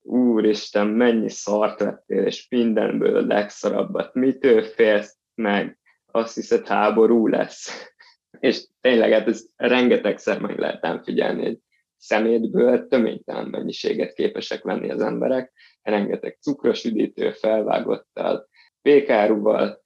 úristen, 0.02 0.86
mennyi 0.86 1.28
szart 1.28 1.78
vettél, 1.78 2.24
és 2.24 2.48
mindenből 2.48 3.16
a 3.16 3.26
legszarabbat, 3.26 4.14
mitől 4.14 4.62
félsz 4.62 5.16
meg, 5.34 5.78
azt 6.06 6.34
hiszed 6.34 6.66
háború 6.66 7.26
lesz. 7.26 7.92
és 8.40 8.66
tényleg 8.80 9.12
hát 9.12 9.26
ez 9.26 9.46
rengetegszer 9.56 10.40
meg 10.40 10.58
lehet 10.58 11.04
figyelni, 11.04 11.44
egy 11.44 11.60
szemétből 12.02 12.86
töménytelen 12.88 13.48
mennyiséget 13.48 14.12
képesek 14.12 14.62
venni 14.62 14.90
az 14.90 15.00
emberek, 15.00 15.52
rengeteg 15.82 16.38
cukros 16.40 16.84
üdítő 16.84 17.30
felvágottal, 17.30 18.48
pékáruval, 18.82 19.82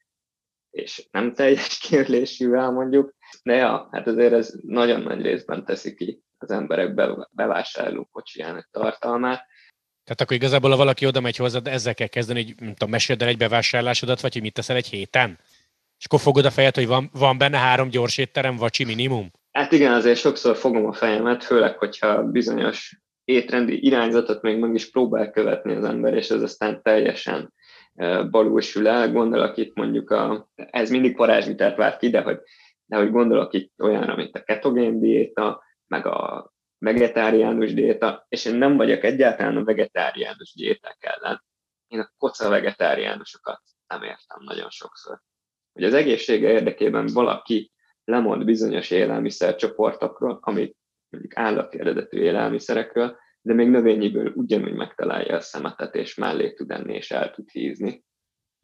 és 0.70 1.08
nem 1.10 1.34
teljes 1.34 1.78
kérlésűvel 1.88 2.70
mondjuk, 2.70 3.14
de 3.42 3.54
ja, 3.54 3.88
hát 3.92 4.06
azért 4.06 4.32
ez 4.32 4.54
nagyon 4.62 5.00
nagy 5.00 5.22
részben 5.22 5.64
teszi 5.64 5.94
ki 5.94 6.20
az 6.38 6.50
emberek 6.50 6.94
bevásárló 7.30 8.08
kocsijának 8.12 8.68
tartalmát, 8.70 9.46
tehát 10.04 10.20
akkor 10.20 10.36
igazából, 10.36 10.70
ha 10.70 10.76
valaki 10.76 11.06
oda 11.06 11.20
megy 11.20 11.36
hozzád, 11.36 11.66
ezzel 11.66 11.94
kell 11.94 12.06
kezdeni, 12.06 12.44
hogy 12.44 12.54
nem 12.58 12.72
tudom, 12.72 12.90
meséld 12.90 13.22
el 13.22 13.28
egy 13.28 13.36
bevásárlásodat, 13.36 14.20
vagy 14.20 14.32
hogy 14.32 14.42
mit 14.42 14.52
teszel 14.52 14.76
egy 14.76 14.88
héten? 14.88 15.38
És 15.98 16.04
akkor 16.04 16.20
fogod 16.20 16.44
a 16.44 16.50
fejed, 16.50 16.74
hogy 16.74 16.86
van, 16.86 17.10
van 17.12 17.38
benne 17.38 17.58
három 17.58 17.88
gyors 17.88 18.18
étterem, 18.18 18.56
vacsi 18.56 18.84
minimum? 18.84 19.30
Hát 19.56 19.72
igen, 19.72 19.92
azért 19.92 20.18
sokszor 20.18 20.56
fogom 20.56 20.86
a 20.86 20.92
fejemet, 20.92 21.44
főleg, 21.44 21.78
hogyha 21.78 22.22
bizonyos 22.22 23.00
étrendi 23.24 23.84
irányzatot 23.84 24.42
még 24.42 24.58
meg 24.58 24.74
is 24.74 24.90
próbál 24.90 25.30
követni 25.30 25.74
az 25.74 25.84
ember, 25.84 26.14
és 26.14 26.30
ez 26.30 26.42
aztán 26.42 26.82
teljesen 26.82 27.52
balulsül 28.30 28.88
el. 28.88 29.12
Gondolok 29.12 29.56
itt 29.56 29.74
mondjuk, 29.74 30.10
a, 30.10 30.48
ez 30.54 30.90
mindig 30.90 31.16
varázsvitát 31.16 31.76
vált 31.76 31.96
ki, 31.96 32.10
de 32.10 32.20
hogy, 32.20 32.38
de 32.84 32.96
hogy 32.96 33.10
gondolok 33.10 33.52
itt 33.52 33.72
olyanra, 33.82 34.16
mint 34.16 34.36
a 34.36 34.42
ketogén 34.42 35.00
diéta, 35.00 35.62
meg 35.86 36.06
a 36.06 36.52
vegetáriánus 36.78 37.74
diéta, 37.74 38.26
és 38.28 38.44
én 38.44 38.54
nem 38.54 38.76
vagyok 38.76 39.04
egyáltalán 39.04 39.56
a 39.56 39.64
vegetáriánus 39.64 40.54
diéták 40.54 40.96
ellen. 41.00 41.44
Én 41.86 42.00
a 42.00 42.12
koca 42.18 42.48
vegetáriánusokat 42.48 43.60
nem 43.86 44.02
értem 44.02 44.38
nagyon 44.44 44.70
sokszor. 44.70 45.20
Hogy 45.72 45.84
az 45.84 45.94
egészsége 45.94 46.50
érdekében 46.50 47.06
valaki 47.06 47.70
lemond 48.06 48.44
bizonyos 48.44 48.90
élelmiszercsoportokról, 48.90 50.38
amit 50.42 50.76
mondjuk 51.08 51.36
állati 51.36 51.80
eredetű 51.80 52.18
élelmiszerekről, 52.18 53.16
de 53.40 53.54
még 53.54 53.68
növényiből 53.68 54.32
ugyanúgy 54.34 54.74
megtalálja 54.74 55.36
a 55.36 55.40
szemetet, 55.40 55.94
és 55.94 56.14
mellé 56.14 56.52
tud 56.52 56.70
enni, 56.70 56.94
és 56.94 57.10
el 57.10 57.30
tud 57.30 57.50
hízni. 57.50 58.04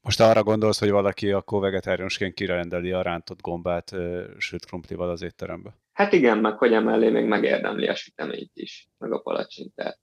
Most 0.01 0.21
arra 0.21 0.43
gondolsz, 0.43 0.79
hogy 0.79 0.91
valaki 0.91 1.31
akkor 1.31 1.61
vegetáriánusként 1.61 2.35
kirendeli 2.35 2.93
a 2.93 3.03
rántott 3.03 3.41
gombát 3.41 3.91
sőt 4.37 4.67
krumplival 4.67 5.11
az 5.11 5.23
étterembe? 5.23 5.79
Hát 5.93 6.13
igen, 6.13 6.39
meg 6.39 6.59
hogy 6.59 6.73
emellé 6.73 7.11
még 7.11 7.25
megérdemli 7.25 7.89
a 7.89 7.95
süteményt 7.95 8.51
is, 8.55 8.89
meg 8.99 9.13
a 9.13 9.21
palacsintát, 9.21 9.99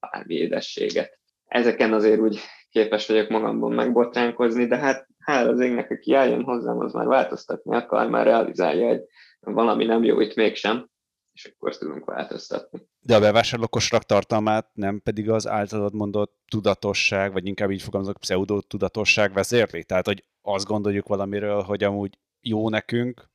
bármi 0.00 0.34
édességet. 0.34 1.18
Ezeken 1.44 1.92
azért 1.92 2.20
úgy 2.20 2.38
képes 2.70 3.06
vagyok 3.06 3.28
magamban 3.28 3.72
megbotránkozni, 3.72 4.66
de 4.66 4.76
hát 4.76 5.06
hála 5.28 5.50
az 5.50 5.60
égnek, 5.60 5.90
aki 5.90 6.14
eljön 6.14 6.42
hozzám, 6.42 6.78
az 6.78 6.92
már 6.92 7.06
változtatni 7.06 7.76
akar, 7.76 8.08
már 8.08 8.24
realizálja, 8.24 8.86
hogy 8.86 9.02
valami 9.40 9.84
nem 9.84 10.04
jó 10.04 10.20
itt 10.20 10.34
mégsem, 10.34 10.90
és 11.32 11.44
akkor 11.44 11.76
tudunk 11.76 12.04
változtatni. 12.04 12.88
De 13.00 13.16
a 13.16 13.20
bevásárlókosrak 13.20 14.02
tartalmát 14.02 14.70
nem 14.72 15.00
pedig 15.02 15.30
az 15.30 15.48
általad 15.48 15.94
mondott 15.94 16.36
tudatosság, 16.50 17.32
vagy 17.32 17.46
inkább 17.46 17.70
így 17.70 17.82
fogalmazok, 17.82 18.16
pseudo 18.16 18.60
tudatosság 18.60 19.32
vezérli? 19.32 19.84
Tehát, 19.84 20.06
hogy 20.06 20.24
azt 20.42 20.66
gondoljuk 20.66 21.08
valamiről, 21.08 21.62
hogy 21.62 21.84
amúgy 21.84 22.18
jó 22.40 22.68
nekünk, 22.68 23.30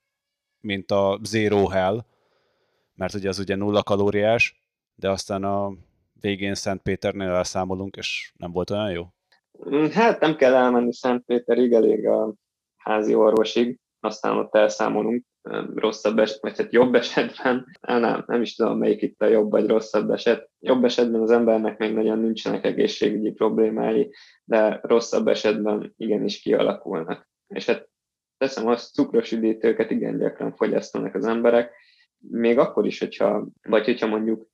mint 0.60 0.92
a 0.92 1.20
Zero 1.24 1.68
Hell, 1.68 2.06
mert 2.96 3.14
ugye 3.14 3.30
az 3.30 3.40
ugye 3.40 3.56
nulla 3.56 3.84
kalóriás, 3.84 4.62
de 4.96 5.10
aztán 5.10 5.44
a 5.44 5.74
végén 6.20 6.56
Szent 6.56 6.82
Péternél 6.82 7.30
elszámolunk, 7.30 7.96
és 7.96 8.34
nem 8.38 8.52
volt 8.52 8.70
olyan 8.70 8.92
jó? 8.92 9.08
Mm, 9.70 9.86
hát 9.86 10.20
nem 10.20 10.36
kell 10.36 10.54
elmenni 10.54 10.94
Szent 10.94 11.26
Péterig, 11.26 11.74
elég 11.74 12.08
a 12.08 12.34
házi 12.76 13.16
orvosig, 13.16 13.80
aztán 14.00 14.38
ott 14.38 14.56
elszámolunk 14.56 15.26
rosszabb 15.76 16.20
eset, 16.20 16.42
vagy 16.42 16.58
hát 16.58 16.74
jobb 16.74 16.96
esetben, 16.96 17.66
nem, 17.82 18.24
nem 18.28 18.42
is 18.42 18.56
tudom, 18.56 18.78
melyik 18.78 19.02
itt 19.02 19.22
a 19.22 19.26
jobb 19.26 19.52
vagy 19.52 19.68
rosszabb 19.68 20.10
eset. 20.10 20.50
Jobb 20.60 20.84
esetben 20.84 21.22
az 21.22 21.32
embernek 21.32 21.78
még 21.78 21.94
nagyon 21.94 22.20
nincsenek 22.20 22.66
egészségügyi 22.66 23.32
problémái, 23.32 24.14
de 24.44 24.80
rosszabb 24.84 25.28
esetben 25.28 25.94
igenis 25.98 26.42
kialakulnak. 26.42 27.30
És 27.48 27.66
hát 27.66 27.90
teszem 28.38 28.68
azt, 28.68 28.94
cukros 28.94 29.32
üdítőket 29.32 29.92
igen 29.92 30.18
gyakran 30.18 30.56
fogyasztanak 30.56 31.16
az 31.16 31.26
emberek, 31.26 31.74
még 32.18 32.58
akkor 32.58 32.86
is, 32.86 33.00
hogyha, 33.00 33.48
vagy 33.62 33.86
hogyha 33.86 34.08
mondjuk 34.08 34.48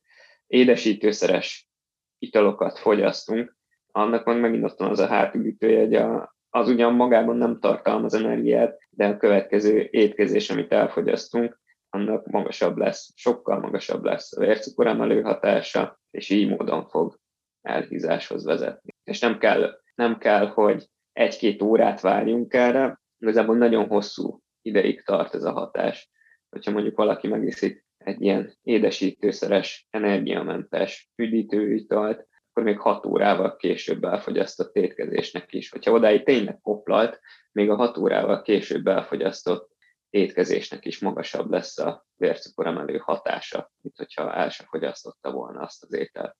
édesítőszeres 0.48 1.70
italokat 2.18 2.80
fogyasztunk, 2.80 3.58
annak 3.92 4.26
meg 4.26 4.40
megint 4.40 4.64
ott 4.64 4.80
van 4.80 4.90
az 4.90 5.00
a 5.00 5.08
hátulütője, 5.08 5.80
hogy 5.80 5.96
a, 5.96 6.36
az 6.50 6.70
ugyan 6.70 6.94
magában 6.94 7.38
nem 7.38 7.60
tartalmaz 7.60 8.14
energiát, 8.14 8.80
de 8.90 9.08
a 9.08 9.18
következő 9.18 9.88
étkezés, 9.92 10.50
amit 10.50 10.72
elfogyasztunk, 10.72 11.60
annak 11.90 12.28
magasabb 12.28 12.78
lesz, 12.78 13.12
sokkal 13.16 13.60
magasabb 13.60 14.04
lesz 14.04 14.38
a 14.38 14.40
vércukoremelő 14.40 15.22
hatása, 15.22 16.00
és 16.12 16.30
így 16.30 16.50
módon 16.50 16.88
fog 16.88 17.20
elhízáshoz 17.62 18.46
vezetni. 18.46 18.92
És 19.04 19.20
nem 19.20 19.38
kell, 19.38 19.80
nem 19.96 20.18
kell, 20.18 20.48
hogy 20.48 20.90
egy-két 21.14 21.62
órát 21.62 22.02
várjunk 22.02 22.54
erre, 22.54 23.02
igazából 23.20 23.58
nagyon 23.58 23.88
hosszú 23.88 24.40
ideig 24.62 25.04
tart 25.04 25.36
ez 25.36 25.44
a 25.44 25.52
hatás. 25.52 26.10
Hogyha 26.50 26.72
mondjuk 26.72 26.98
valaki 26.98 27.28
megiszik 27.28 27.86
egy 27.98 28.22
ilyen 28.22 28.58
édesítőszeres, 28.64 29.88
energiamentes 29.90 31.12
üdítőitalt, 31.16 32.28
akkor 32.50 32.64
még 32.64 32.80
6 32.80 33.06
órával 33.06 33.56
később 33.56 34.04
elfogyasztott 34.04 34.76
étkezésnek 34.76 35.54
is. 35.54 35.70
Hogyha 35.70 35.92
odáig 35.92 36.24
tényleg 36.24 36.60
koplalt, 36.62 37.20
még 37.52 37.70
a 37.70 37.76
6 37.76 37.98
órával 37.98 38.42
később 38.42 38.88
elfogyasztott 38.88 39.72
étkezésnek 40.10 40.86
is 40.86 41.00
magasabb 41.00 41.52
lesz 41.52 41.78
a 41.78 42.08
vércukoremelő 42.16 42.98
hatása, 42.98 43.72
mint 43.82 43.98
hogyha 43.98 44.34
el 44.34 44.50
sem 44.50 44.68
fogyasztotta 44.70 45.32
volna 45.32 45.62
azt 45.62 45.84
az 45.84 45.94
ételt. 45.94 46.36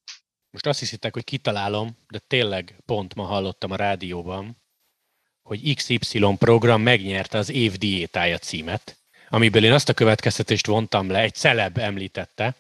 Most 0.52 0.66
azt 0.66 0.80
hiszitek, 0.80 1.14
hogy 1.14 1.24
kitalálom, 1.24 1.98
de 2.08 2.20
tényleg 2.28 2.76
pont 2.86 3.16
ma 3.16 3.24
hallottam 3.24 3.72
a 3.72 3.76
rádióban, 3.76 4.58
hogy 5.42 5.76
XY 5.76 6.36
program 6.38 6.82
megnyerte 6.82 7.38
az 7.38 7.50
év 7.50 7.78
diétája 7.78 8.38
címet, 8.38 8.98
amiből 9.30 9.64
én 9.64 9.72
azt 9.72 9.90
a 9.90 9.94
következtetést 9.94 10.68
vontam 10.68 11.10
le, 11.10 11.20
egy 11.20 11.34
celeb 11.34 11.78
említette, 11.78 12.56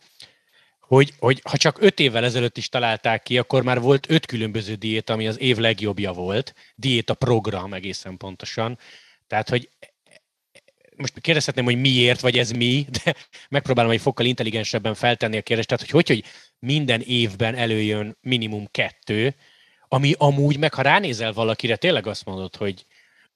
hogy, 0.89 1.13
hogy 1.19 1.41
ha 1.49 1.57
csak 1.57 1.81
öt 1.81 1.99
évvel 1.99 2.23
ezelőtt 2.23 2.57
is 2.57 2.69
találták 2.69 3.23
ki, 3.23 3.37
akkor 3.37 3.63
már 3.63 3.81
volt 3.81 4.09
öt 4.09 4.25
különböző 4.25 4.75
diéta, 4.75 5.13
ami 5.13 5.27
az 5.27 5.39
év 5.39 5.57
legjobbja 5.57 6.11
volt. 6.11 6.53
Diéta 6.75 7.13
program 7.13 7.73
egészen 7.73 8.17
pontosan. 8.17 8.77
Tehát, 9.27 9.49
hogy 9.49 9.69
most 10.95 11.19
kérdezhetném, 11.19 11.65
hogy 11.65 11.79
miért, 11.79 12.19
vagy 12.19 12.37
ez 12.37 12.51
mi, 12.51 12.85
de 13.03 13.15
megpróbálom 13.49 13.91
egy 13.91 14.01
fokkal 14.01 14.25
intelligensebben 14.25 14.93
feltenni 14.93 15.37
a 15.37 15.41
kérdést. 15.41 15.67
Tehát, 15.67 15.83
hogy 15.83 15.91
hogy, 15.91 16.07
hogy 16.07 16.23
minden 16.59 17.01
évben 17.01 17.55
előjön 17.55 18.17
minimum 18.21 18.67
kettő, 18.71 19.35
ami 19.87 20.13
amúgy, 20.17 20.57
meg 20.57 20.73
ha 20.73 20.81
ránézel 20.81 21.33
valakire, 21.33 21.75
tényleg 21.75 22.07
azt 22.07 22.25
mondod, 22.25 22.55
hogy 22.55 22.85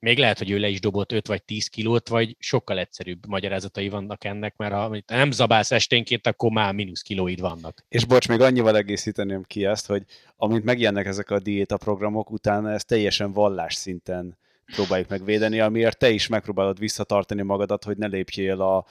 még 0.03 0.17
lehet, 0.17 0.37
hogy 0.37 0.49
ő 0.49 0.57
le 0.57 0.67
is 0.67 0.79
dobott 0.79 1.11
5 1.11 1.27
vagy 1.27 1.43
10 1.43 1.67
kilót, 1.67 2.07
vagy 2.07 2.35
sokkal 2.39 2.79
egyszerűbb 2.79 3.27
magyarázatai 3.27 3.89
vannak 3.89 4.23
ennek, 4.23 4.55
mert 4.57 4.73
ha 4.73 4.97
nem 5.07 5.31
zabálsz 5.31 5.71
esténként, 5.71 6.27
akkor 6.27 6.51
már 6.51 6.73
mínusz 6.73 7.01
kilóid 7.01 7.39
vannak. 7.39 7.85
És 7.89 8.05
bocs, 8.05 8.27
még 8.27 8.41
annyival 8.41 8.77
egészíteném 8.77 9.43
ki 9.43 9.65
ezt, 9.65 9.85
hogy 9.85 10.03
amint 10.35 10.63
megjelennek 10.63 11.05
ezek 11.05 11.29
a 11.29 11.39
diéta 11.39 11.77
programok, 11.77 12.31
utána 12.31 12.71
ezt 12.71 12.87
teljesen 12.87 13.33
vallás 13.33 13.73
szinten 13.73 14.37
próbáljuk 14.65 15.09
megvédeni, 15.09 15.59
amiért 15.59 15.97
te 15.97 16.09
is 16.09 16.27
megpróbálod 16.27 16.79
visszatartani 16.79 17.41
magadat, 17.41 17.83
hogy 17.83 17.97
ne 17.97 18.07
lépjél 18.07 18.61
a 18.61 18.85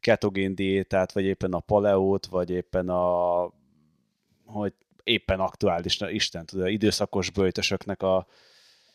ketogén 0.00 0.54
diétát, 0.54 1.12
vagy 1.12 1.24
éppen 1.24 1.52
a 1.52 1.60
paleót, 1.60 2.26
vagy 2.26 2.50
éppen 2.50 2.88
a 2.88 3.52
hogy 4.44 4.72
éppen 5.04 5.40
aktuális, 5.40 6.00
Isten 6.00 6.46
tudja, 6.46 6.66
időszakos 6.66 7.30
bőjtösöknek 7.30 8.02
a 8.02 8.26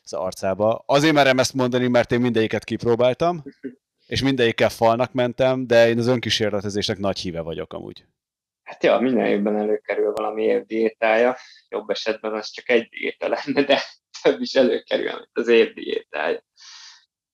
az 0.03 0.13
arcába. 0.13 0.83
Azért 0.85 1.13
merem 1.13 1.39
ezt 1.39 1.53
mondani, 1.53 1.87
mert 1.87 2.11
én 2.11 2.19
mindegyiket 2.19 2.63
kipróbáltam, 2.63 3.43
és 4.07 4.21
mindegyikkel 4.21 4.69
falnak 4.69 5.11
mentem, 5.13 5.67
de 5.67 5.89
én 5.89 5.97
az 5.97 6.07
önkísérletezésnek 6.07 6.97
nagy 6.97 7.19
híve 7.19 7.41
vagyok 7.41 7.73
amúgy. 7.73 8.05
Hát 8.63 8.83
ja, 8.83 8.99
minden 8.99 9.25
évben 9.25 9.57
előkerül 9.57 10.11
valami 10.11 10.43
év 10.43 10.65
diétája, 10.65 11.37
jobb 11.69 11.89
esetben 11.89 12.33
az 12.33 12.49
csak 12.49 12.69
egy 12.69 12.87
diéta 12.89 13.27
lenne, 13.27 13.63
de 13.63 13.81
több 14.21 14.41
is 14.41 14.53
előkerül, 14.53 15.11
mint 15.11 15.29
az 15.31 15.47
év 15.47 15.73
diétája. 15.73 16.43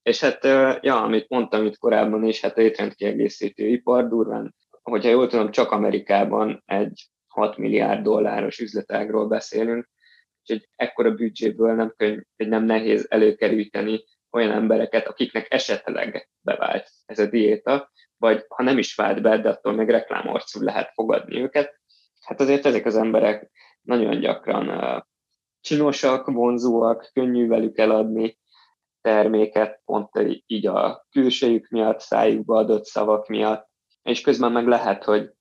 És 0.01 0.19
hát, 0.19 0.43
ja, 0.83 1.03
amit 1.03 1.29
mondtam 1.29 1.65
itt 1.65 1.77
korábban 1.77 2.23
is, 2.23 2.41
hát 2.41 2.57
étrendkiegészítő 2.57 3.67
ipar 3.67 4.07
durván, 4.07 4.55
hogyha 4.81 5.09
jól 5.09 5.27
tudom, 5.27 5.51
csak 5.51 5.71
Amerikában 5.71 6.63
egy 6.65 7.09
6 7.27 7.57
milliárd 7.57 8.03
dolláros 8.03 8.59
üzletágról 8.59 9.27
beszélünk, 9.27 9.89
Úgyhogy 10.49 10.69
ekkora 10.75 11.11
büdzséből 11.11 11.75
nem 11.75 11.93
könny, 11.97 12.19
hogy 12.37 12.47
nem 12.47 12.63
nehéz 12.63 13.05
előkerülteni 13.09 14.03
olyan 14.31 14.51
embereket, 14.51 15.07
akiknek 15.07 15.53
esetleg 15.53 16.29
bevált 16.41 16.89
ez 17.05 17.19
a 17.19 17.25
diéta, 17.25 17.91
vagy 18.17 18.45
ha 18.47 18.63
nem 18.63 18.77
is 18.77 18.95
vált 18.95 19.21
be, 19.21 19.37
de 19.37 19.49
attól 19.49 19.73
még 19.73 19.89
reklámorcú 19.89 20.61
lehet 20.61 20.91
fogadni 20.93 21.41
őket. 21.41 21.79
Hát 22.21 22.39
azért 22.39 22.65
ezek 22.65 22.85
az 22.85 22.95
emberek 22.95 23.51
nagyon 23.81 24.19
gyakran 24.19 25.05
csinosak, 25.61 26.25
vonzóak, 26.25 27.09
könnyű 27.13 27.47
velük 27.47 27.77
eladni 27.77 28.37
terméket, 29.01 29.81
pont 29.85 30.09
így 30.45 30.67
a 30.67 31.07
külsejük 31.11 31.67
miatt, 31.67 31.99
szájukba 31.99 32.57
adott 32.57 32.85
szavak 32.85 33.27
miatt, 33.27 33.69
és 34.01 34.21
közben 34.21 34.51
meg 34.51 34.67
lehet, 34.67 35.03
hogy 35.03 35.31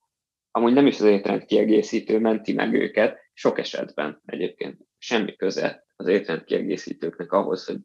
amúgy 0.51 0.73
nem 0.73 0.87
is 0.87 0.99
az 0.99 1.05
étrend 1.05 1.45
kiegészítő 1.45 2.19
menti 2.19 2.53
meg 2.53 2.73
őket, 2.73 3.17
sok 3.33 3.59
esetben 3.59 4.21
egyébként 4.25 4.88
semmi 4.99 5.35
köze 5.35 5.85
az 5.95 6.07
étrendkiegészítőknek 6.07 7.31
ahhoz, 7.31 7.65
hogy 7.65 7.79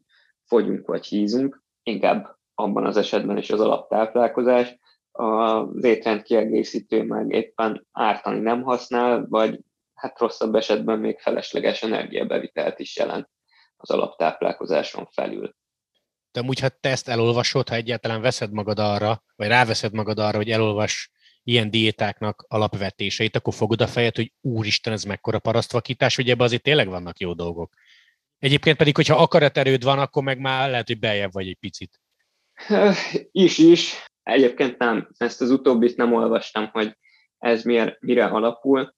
fogyunk 0.44 0.86
vagy 0.86 1.06
hízunk, 1.06 1.62
inkább 1.82 2.36
abban 2.54 2.86
az 2.86 2.96
esetben 2.96 3.36
is 3.36 3.50
az 3.50 3.60
alaptáplálkozás, 3.60 4.78
az 5.10 5.84
étrendkiegészítő 5.84 7.02
meg 7.02 7.30
éppen 7.30 7.86
ártani 7.92 8.40
nem 8.40 8.62
használ, 8.62 9.26
vagy 9.28 9.60
hát 9.94 10.18
rosszabb 10.18 10.54
esetben 10.54 10.98
még 10.98 11.18
felesleges 11.18 11.82
energiabevitelt 11.82 12.78
is 12.78 12.96
jelent 12.96 13.28
az 13.76 13.90
alaptáplálkozáson 13.90 15.08
felül. 15.12 15.54
De 16.32 16.40
amúgy, 16.40 16.60
ha 16.60 16.68
te 16.68 16.88
ezt 16.88 17.08
elolvasod, 17.08 17.68
ha 17.68 17.74
egyáltalán 17.74 18.20
veszed 18.20 18.52
magad 18.52 18.78
arra, 18.78 19.22
vagy 19.36 19.48
ráveszed 19.48 19.92
magad 19.92 20.18
arra, 20.18 20.36
hogy 20.36 20.50
elolvas 20.50 21.10
ilyen 21.44 21.70
diétáknak 21.70 22.44
alapvetéseit, 22.48 23.36
akkor 23.36 23.54
fogod 23.54 23.80
a 23.80 23.86
fejed, 23.86 24.16
hogy 24.16 24.32
úristen, 24.40 24.92
ez 24.92 25.04
mekkora 25.04 25.38
parasztvakítás, 25.38 26.16
hogy 26.16 26.30
ebbe 26.30 26.44
azért 26.44 26.62
tényleg 26.62 26.88
vannak 26.88 27.18
jó 27.18 27.32
dolgok. 27.32 27.72
Egyébként 28.38 28.76
pedig, 28.76 28.96
hogyha 28.96 29.22
akaraterőd 29.22 29.84
van, 29.84 29.98
akkor 29.98 30.22
meg 30.22 30.38
már 30.38 30.70
lehet, 30.70 30.86
hogy 30.86 30.98
beljebb 30.98 31.32
vagy 31.32 31.48
egy 31.48 31.58
picit. 31.60 32.00
Is 33.32 33.58
is. 33.58 34.06
Egyébként 34.22 34.78
nem. 34.78 35.08
Ezt 35.16 35.40
az 35.40 35.50
utóbbit 35.50 35.96
nem 35.96 36.12
olvastam, 36.12 36.68
hogy 36.72 36.96
ez 37.38 37.62
mire, 37.62 37.96
mire 38.00 38.24
alapul. 38.24 38.94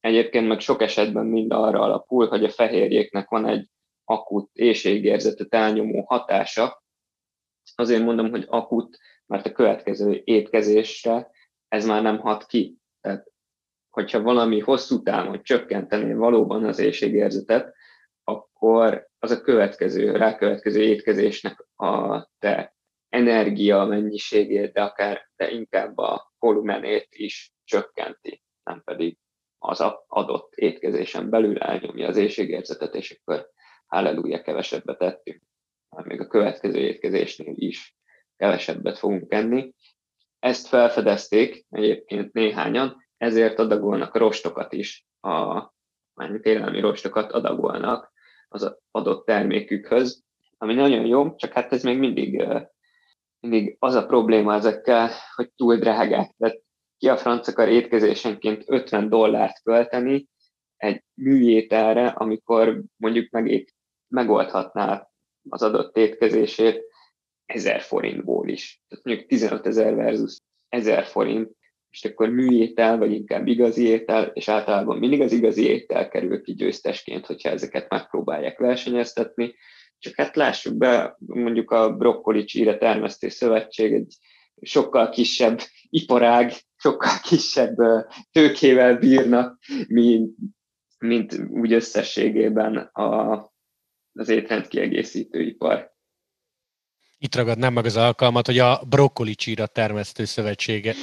Egyébként 0.00 0.48
meg 0.48 0.60
sok 0.60 0.82
esetben 0.82 1.26
mind 1.26 1.52
arra 1.52 1.80
alapul, 1.80 2.28
hogy 2.28 2.44
a 2.44 2.50
fehérjéknek 2.50 3.28
van 3.28 3.48
egy 3.48 3.68
akut 4.04 4.50
éjségérzetet 4.52 5.54
elnyomó 5.54 6.04
hatása. 6.06 6.82
Azért 7.74 8.02
mondom, 8.02 8.30
hogy 8.30 8.44
akut, 8.48 8.98
mert 9.26 9.46
a 9.46 9.52
következő 9.52 10.20
étkezésre 10.24 11.30
ez 11.70 11.86
már 11.86 12.02
nem 12.02 12.18
hat 12.18 12.46
ki. 12.46 12.78
Tehát 13.00 13.32
hogyha 13.90 14.22
valami 14.22 14.58
hosszú 14.60 15.02
távon 15.02 15.42
csökkentené 15.42 16.12
valóban 16.12 16.64
az 16.64 16.78
éjségérzetet, 16.78 17.74
akkor 18.24 19.08
az 19.18 19.30
a 19.30 19.40
következő, 19.40 20.16
rákövetkező 20.16 20.82
étkezésnek 20.82 21.66
a 21.76 22.24
te 22.38 22.74
energia 23.08 23.84
mennyiségét, 23.84 24.72
de 24.72 24.82
akár 24.82 25.30
de 25.36 25.50
inkább 25.50 25.98
a 25.98 26.32
volumenét 26.38 27.08
is 27.10 27.52
csökkenti, 27.64 28.42
nem 28.62 28.82
pedig 28.84 29.18
az 29.58 29.80
adott 30.06 30.54
étkezésen 30.54 31.30
belül 31.30 31.58
elnyomja 31.58 32.08
az 32.08 32.16
éjségérzetet, 32.16 32.94
és 32.94 33.10
akkor 33.10 33.50
halleluja, 33.86 34.42
kevesebbet 34.42 35.00
ettünk. 35.02 35.42
Még 36.04 36.20
a 36.20 36.26
következő 36.26 36.78
étkezésnél 36.78 37.54
is 37.56 37.96
kevesebbet 38.36 38.98
fogunk 38.98 39.32
enni. 39.32 39.74
Ezt 40.40 40.66
felfedezték 40.66 41.66
egyébként 41.70 42.32
néhányan, 42.32 43.08
ezért 43.16 43.58
adagolnak 43.58 44.16
rostokat 44.16 44.72
is, 44.72 45.06
a 45.20 45.70
mondjuk 46.14 46.44
élelmi 46.44 46.80
rostokat 46.80 47.32
adagolnak 47.32 48.12
az 48.48 48.76
adott 48.90 49.26
termékükhöz, 49.26 50.22
ami 50.58 50.74
nagyon 50.74 51.06
jó, 51.06 51.34
csak 51.34 51.52
hát 51.52 51.72
ez 51.72 51.82
még 51.82 51.98
mindig, 51.98 52.46
mindig 53.40 53.76
az 53.78 53.94
a 53.94 54.06
probléma 54.06 54.54
ezekkel, 54.54 55.10
hogy 55.34 55.50
túl 55.56 55.76
drágák. 55.76 56.34
Tehát 56.38 56.60
ki 56.98 57.08
a 57.08 57.16
franc 57.16 57.48
akar 57.48 57.68
étkezésenként 57.68 58.64
50 58.66 59.08
dollárt 59.08 59.62
költeni 59.62 60.28
egy 60.76 61.04
műételre, 61.14 62.06
amikor 62.06 62.82
mondjuk 62.96 63.30
meg, 63.30 63.74
megoldhatná 64.08 65.08
az 65.48 65.62
adott 65.62 65.96
étkezését 65.96 66.89
1000 67.50 67.80
forintból 67.80 68.48
is. 68.48 68.82
Tehát 68.88 69.04
mondjuk 69.04 69.28
15 69.28 69.66
ezer 69.66 69.94
versus 69.94 70.36
1000 70.68 71.04
forint, 71.04 71.50
és 71.90 72.04
akkor 72.04 72.28
műétel, 72.28 72.98
vagy 72.98 73.12
inkább 73.12 73.46
igazi 73.46 73.86
étel, 73.86 74.24
és 74.24 74.48
általában 74.48 74.98
mindig 74.98 75.20
az 75.20 75.32
igazi 75.32 75.66
étel 75.66 76.08
kerül 76.08 76.42
ki 76.42 76.52
győztesként, 76.52 77.26
hogyha 77.26 77.48
ezeket 77.48 77.90
megpróbálják 77.90 78.58
versenyeztetni. 78.58 79.54
Csak 79.98 80.14
hát 80.14 80.36
lássuk 80.36 80.76
be, 80.76 81.16
mondjuk 81.18 81.70
a 81.70 81.96
Brokkoli 81.96 82.44
Csíre 82.44 82.76
Termesztő 82.76 83.28
Szövetség 83.28 83.92
egy 83.92 84.14
sokkal 84.60 85.08
kisebb 85.08 85.60
iparág, 85.88 86.52
sokkal 86.76 87.12
kisebb 87.28 87.76
tőkével 88.32 88.98
bírnak, 88.98 89.58
mint, 89.88 90.34
mint 90.98 91.48
úgy 91.50 91.72
összességében 91.72 92.76
a, 92.76 93.32
az 94.12 94.28
étrend 94.28 94.68
kiegészítő 94.68 95.40
ipar. 95.40 95.92
Itt 97.22 97.34
ragadnám 97.34 97.72
meg 97.72 97.84
az 97.84 97.96
alkalmat, 97.96 98.46
hogy 98.46 98.58
a 98.58 98.82
Brokkoli 98.88 99.34
Csíra 99.34 99.66
Termesztő 99.66 100.24
Szövetsége 100.24 100.94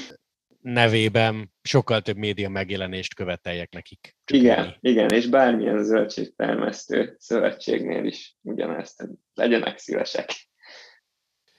nevében 0.61 1.53
sokkal 1.61 2.01
több 2.01 2.17
média 2.17 2.49
megjelenést 2.49 3.15
követeljek 3.15 3.73
nekik. 3.73 4.15
igen, 4.31 4.59
ennyi. 4.59 4.73
igen, 4.81 5.09
és 5.09 5.27
bármilyen 5.27 5.83
zöldségtermesztő 5.83 7.15
szövetségnél 7.19 8.05
is 8.05 8.37
ugyanezt, 8.41 9.07
legyenek 9.33 9.77
szívesek. 9.77 10.29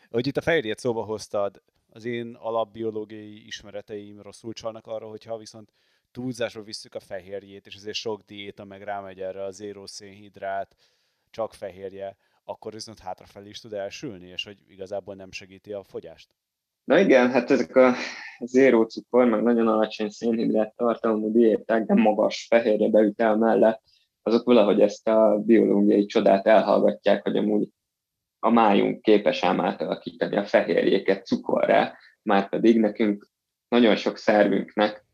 Hogy 0.09 0.27
itt 0.27 0.37
a 0.37 0.41
fehérjét 0.41 0.79
szóba 0.79 1.03
hoztad, 1.03 1.63
az 1.91 2.05
én 2.05 2.35
alapbiológiai 2.35 3.47
ismereteim 3.47 4.23
rosszul 4.23 4.53
csalnak 4.53 4.87
arra, 4.87 5.07
hogyha 5.07 5.37
viszont 5.37 5.73
túlzásra 6.11 6.63
visszük 6.63 6.95
a 6.95 7.01
fehérjét, 7.01 7.67
és 7.67 7.75
ezért 7.75 7.97
sok 7.97 8.21
diéta 8.21 8.65
meg 8.65 8.83
rámegy 8.83 9.21
erre 9.21 9.45
a 9.45 9.51
zéró 9.51 9.87
szénhidrát, 9.87 10.77
csak 11.31 11.55
fehérje, 11.55 12.17
akkor 12.49 12.73
viszont 12.73 12.99
hátrafelé 12.99 13.49
is 13.49 13.61
tud 13.61 13.73
elsülni, 13.73 14.29
és 14.29 14.45
hogy 14.45 14.57
igazából 14.69 15.15
nem 15.15 15.33
segíti 15.33 15.73
a 15.73 15.83
fogyást. 15.83 16.29
Na 16.85 16.99
igen, 16.99 17.31
hát 17.31 17.51
ezek 17.51 17.77
a 17.77 17.95
zéró 18.41 18.85
cukor, 18.85 19.27
meg 19.27 19.43
nagyon 19.43 19.69
alacsony 19.69 20.11
szénhidrát 20.11 20.75
tartalmú 20.77 21.33
diéták, 21.33 21.85
de 21.85 21.95
magas 21.95 22.47
fehérje 22.49 22.89
beütel 22.89 23.37
mellett, 23.37 23.83
azok 24.23 24.45
valahogy 24.45 24.81
ezt 24.81 25.09
a 25.09 25.39
biológiai 25.45 26.07
csodát 26.07 26.47
elhallgatják, 26.47 27.23
hogy 27.23 27.37
amúgy 27.37 27.69
a 28.39 28.51
májunk 28.51 29.03
képes 29.03 29.45
ám 29.45 29.61
átalakítani 29.61 30.37
a 30.37 30.45
fehérjéket 30.45 31.27
cukorra, 31.27 31.93
már 32.23 32.49
pedig 32.49 32.81
nekünk 32.81 33.29
nagyon 33.69 33.97
sok 33.97 34.17
szervünknek 34.17 35.05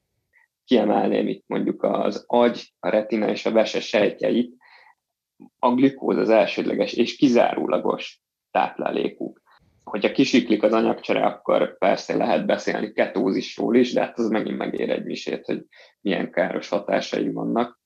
kiemelném 0.64 1.28
itt 1.28 1.44
mondjuk 1.46 1.82
az 1.82 2.24
agy, 2.26 2.72
a 2.80 2.88
retina 2.88 3.28
és 3.28 3.46
a 3.46 3.52
vese 3.52 3.80
sejtjeit, 3.80 4.56
a 5.58 5.74
glükóz 5.74 6.16
az 6.16 6.28
elsődleges 6.28 6.92
és 6.92 7.16
kizárólagos 7.16 8.20
táplálékuk 8.50 9.42
hogyha 9.84 10.12
kisiklik 10.12 10.62
az 10.62 10.72
anyagcsere, 10.72 11.26
akkor 11.26 11.78
persze 11.78 12.16
lehet 12.16 12.46
beszélni 12.46 12.92
ketózisról 12.92 13.76
is, 13.76 13.92
de 13.92 14.00
hát 14.00 14.18
az 14.18 14.28
megint 14.28 14.56
megér 14.58 14.90
egy 14.90 15.04
misét, 15.04 15.44
hogy 15.44 15.66
milyen 16.00 16.30
káros 16.30 16.68
hatásai 16.68 17.32
vannak. 17.32 17.80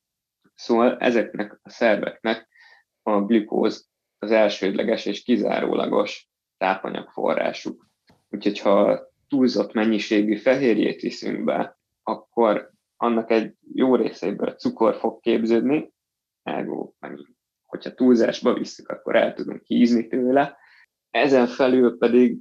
Szóval 0.55 0.97
ezeknek 0.99 1.61
a 1.63 1.71
szerveknek 1.71 2.49
a 3.03 3.21
glükóz 3.21 3.89
az 4.19 4.31
elsődleges 4.31 5.07
és 5.07 5.23
kizárólagos 5.23 6.29
tápanyagforrásuk. 6.57 7.87
Úgyhogy 8.29 8.59
ha 8.59 9.01
túlzott 9.29 9.73
mennyiségű 9.73 10.37
fehérjét 10.37 11.01
viszünk 11.01 11.45
be, 11.45 11.79
akkor 12.03 12.71
annak 12.97 13.31
egy 13.31 13.55
jó 13.75 13.95
részéből 13.95 14.55
cukor 14.55 14.95
fog 14.95 15.21
képződni, 15.21 15.93
ergo 16.43 16.93
megint, 16.99 17.38
hogyha 17.69 17.95
túlzásba 17.95 18.55
visszük, 18.55 18.89
akkor 18.89 19.17
el 19.17 19.35
tudunk 19.35 19.63
hízni 19.63 20.07
tőle, 20.07 20.57
ezen 21.11 21.47
felül 21.47 21.99
pedig 21.99 22.39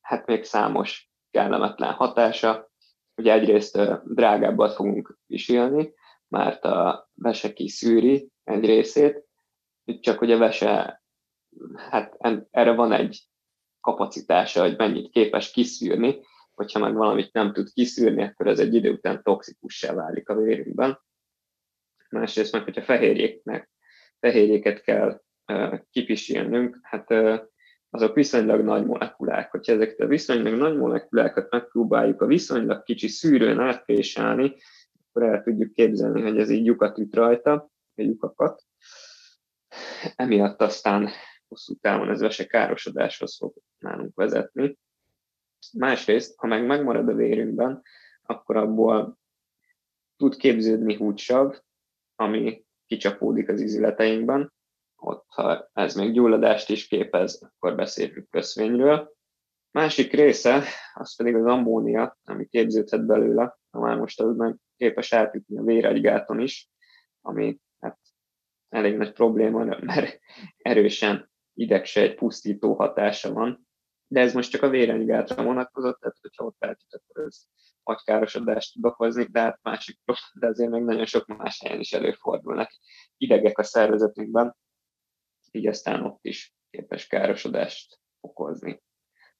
hát 0.00 0.26
még 0.26 0.44
számos 0.44 1.10
kellemetlen 1.30 1.92
hatása. 1.92 2.70
Ugye 3.16 3.32
egyrészt 3.32 3.78
drágábbat 4.14 4.74
fogunk 4.74 5.18
viselni, 5.26 5.94
mert 6.28 6.64
a 6.64 7.10
vese 7.14 7.52
kiszűri 7.52 8.30
egy 8.44 8.64
részét, 8.64 9.24
csak 10.00 10.18
hogy 10.18 10.32
a 10.32 10.38
vese, 10.38 11.02
hát 11.76 12.16
erre 12.50 12.74
van 12.74 12.92
egy 12.92 13.22
kapacitása, 13.80 14.60
hogy 14.60 14.76
mennyit 14.76 15.10
képes 15.10 15.50
kiszűrni, 15.50 16.20
hogyha 16.54 16.78
meg 16.78 16.94
valamit 16.94 17.32
nem 17.32 17.52
tud 17.52 17.72
kiszűrni, 17.72 18.22
akkor 18.22 18.46
ez 18.46 18.58
egy 18.58 18.74
idő 18.74 18.92
után 18.92 19.22
toxikussá 19.22 19.94
válik 19.94 20.28
a 20.28 20.34
vérünkben. 20.34 21.00
Másrészt 22.10 22.52
meg, 22.52 22.62
hogyha 22.62 22.82
fehérjéknek, 22.82 23.70
fehérjéket 24.26 24.82
kell 24.82 25.22
kipisilnünk, 25.90 26.78
hát 26.82 27.10
azok 27.90 28.14
viszonylag 28.14 28.60
nagy 28.60 28.86
molekulák. 28.86 29.50
Hogyha 29.50 29.72
ezeket 29.72 30.00
a 30.00 30.06
viszonylag 30.06 30.54
nagy 30.54 30.76
molekulákat 30.76 31.50
megpróbáljuk 31.50 32.20
a 32.20 32.26
viszonylag 32.26 32.82
kicsi 32.82 33.08
szűrőn 33.08 33.60
átpésálni, 33.60 34.56
akkor 35.08 35.22
el 35.22 35.42
tudjuk 35.42 35.72
képzelni, 35.72 36.22
hogy 36.22 36.38
ez 36.38 36.50
így 36.50 36.64
lyukat 36.64 36.98
üt 36.98 37.14
rajta, 37.14 37.52
a 37.94 38.02
lyukakat. 38.02 38.62
Emiatt 40.16 40.60
aztán 40.60 41.08
hosszú 41.48 41.74
távon 41.74 42.10
ez 42.10 42.20
vese 42.20 42.46
károsodáshoz 42.46 43.36
fog 43.36 43.54
nálunk 43.78 44.14
vezetni. 44.14 44.78
Másrészt, 45.78 46.38
ha 46.38 46.46
meg 46.46 46.66
megmarad 46.66 47.08
a 47.08 47.14
vérünkben, 47.14 47.82
akkor 48.22 48.56
abból 48.56 49.18
tud 50.16 50.36
képződni 50.36 50.94
húgysav, 50.94 51.56
ami 52.14 52.65
kicsapódik 52.86 53.48
az 53.48 53.60
izületeinkben, 53.60 54.52
ott 54.96 55.24
ha 55.28 55.70
ez 55.72 55.94
még 55.94 56.12
gyulladást 56.12 56.70
is 56.70 56.86
képez, 56.86 57.42
akkor 57.42 57.76
beszélünk 57.76 58.30
köszvényről. 58.30 59.14
Másik 59.70 60.12
része, 60.12 60.62
az 60.94 61.16
pedig 61.16 61.34
az 61.34 61.44
ammónia, 61.44 62.18
ami 62.24 62.46
képződhet 62.46 63.06
belőle, 63.06 63.58
ha 63.70 63.80
már 63.80 63.96
most 63.96 64.20
az 64.20 64.36
meg 64.36 64.56
képes 64.76 65.12
átjutni 65.12 65.58
a 65.58 65.62
véregygáton 65.62 66.40
is, 66.40 66.70
ami 67.20 67.60
hát 67.80 67.98
elég 68.68 68.96
nagy 68.96 69.12
probléma, 69.12 69.64
mert 69.64 70.18
erősen 70.56 71.30
idegsejt 71.54 72.14
pusztító 72.14 72.74
hatása 72.74 73.32
van, 73.32 73.65
de 74.08 74.20
ez 74.20 74.34
most 74.34 74.50
csak 74.50 74.62
a 74.62 74.68
véregygátra 74.68 75.42
vonatkozott, 75.42 76.00
tehát 76.00 76.16
hogyha 76.20 76.44
ott 76.44 76.64
átjut, 76.64 76.94
akkor 76.94 77.24
ez 77.24 77.42
agykárosodást 77.82 78.72
tud 78.72 78.84
okozni, 78.84 79.24
de 79.24 79.40
hát 79.40 79.58
másik, 79.62 79.98
de 80.34 80.46
azért 80.46 80.70
még 80.70 80.82
nagyon 80.82 81.06
sok 81.06 81.26
más 81.26 81.60
helyen 81.60 81.80
is 81.80 81.92
előfordulnak 81.92 82.70
idegek 83.16 83.58
a 83.58 83.62
szervezetünkben, 83.62 84.56
így 85.50 85.66
aztán 85.66 86.04
ott 86.04 86.24
is 86.24 86.54
képes 86.70 87.06
károsodást 87.06 87.98
okozni. 88.20 88.82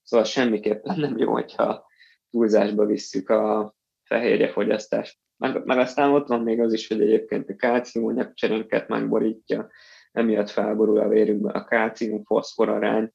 Szóval 0.02 0.26
semmiképpen 0.26 1.00
nem 1.00 1.16
jó, 1.16 1.32
hogyha 1.32 1.86
túlzásba 2.30 2.86
visszük 2.86 3.28
a 3.28 3.74
fehérjefogyasztást. 4.02 5.18
Meg, 5.36 5.64
meg 5.64 5.78
aztán 5.78 6.12
ott 6.12 6.28
van 6.28 6.42
még 6.42 6.60
az 6.60 6.72
is, 6.72 6.88
hogy 6.88 7.00
egyébként 7.00 7.50
a 7.50 7.56
kálcium 7.56 8.34
cserénket 8.34 8.88
megborítja, 8.88 9.70
emiatt 10.12 10.50
felborul 10.50 10.98
a 10.98 11.08
vérünkben 11.08 11.54
a 11.54 11.64
kálcium-foszfor 11.64 12.68
arány, 12.68 13.12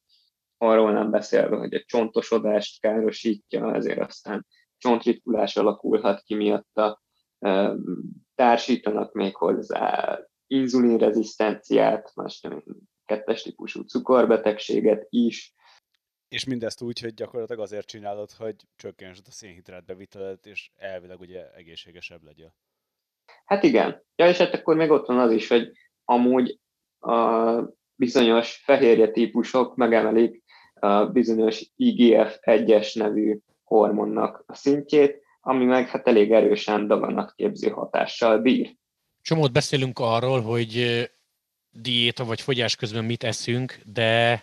arról 0.62 0.92
nem 0.92 1.10
beszélve, 1.10 1.56
hogy 1.56 1.74
a 1.74 1.84
csontosodást 1.86 2.80
károsítja, 2.80 3.74
ezért 3.74 4.00
aztán 4.00 4.46
csontritkulás 4.78 5.56
alakulhat 5.56 6.22
ki 6.22 6.34
miatta, 6.34 7.02
társítanak 8.34 9.12
még 9.12 9.36
hozzá 9.36 10.18
inzulinrezisztenciát, 10.46 12.12
más 12.14 12.40
nem 12.40 12.62
kettes 13.04 13.42
típusú 13.42 13.82
cukorbetegséget 13.82 15.06
is. 15.08 15.54
És 16.28 16.44
mindezt 16.44 16.82
úgy, 16.82 17.00
hogy 17.00 17.14
gyakorlatilag 17.14 17.62
azért 17.62 17.86
csinálod, 17.86 18.30
hogy 18.30 18.56
csökkentsd 18.76 19.26
a 19.26 19.30
szénhidrát 19.30 19.84
bevitelet, 19.84 20.46
és 20.46 20.70
elvileg 20.76 21.20
ugye 21.20 21.52
egészségesebb 21.52 22.22
legyen. 22.22 22.54
Hát 23.44 23.62
igen. 23.62 24.02
Ja, 24.16 24.28
és 24.28 24.38
hát 24.38 24.54
akkor 24.54 24.76
még 24.76 24.90
ott 24.90 25.06
van 25.06 25.18
az 25.18 25.32
is, 25.32 25.48
hogy 25.48 25.72
amúgy 26.04 26.58
a 26.98 27.80
bizonyos 27.94 28.62
fehérje 28.64 29.10
típusok 29.10 29.76
megemelik 29.76 30.41
a 30.82 31.06
bizonyos 31.06 31.70
IGF-1-es 31.76 32.98
nevű 32.98 33.38
hormonnak 33.64 34.44
a 34.46 34.54
szintjét, 34.54 35.22
ami 35.40 35.64
meg 35.64 35.88
hát 35.88 36.08
elég 36.08 36.32
erősen 36.32 36.86
daganatképző 36.86 37.68
hatással 37.68 38.38
bír. 38.38 38.76
Csomót 39.20 39.52
beszélünk 39.52 39.98
arról, 39.98 40.40
hogy 40.40 41.04
diéta 41.70 42.24
vagy 42.24 42.40
fogyás 42.40 42.76
közben 42.76 43.04
mit 43.04 43.24
eszünk, 43.24 43.80
de 43.92 44.42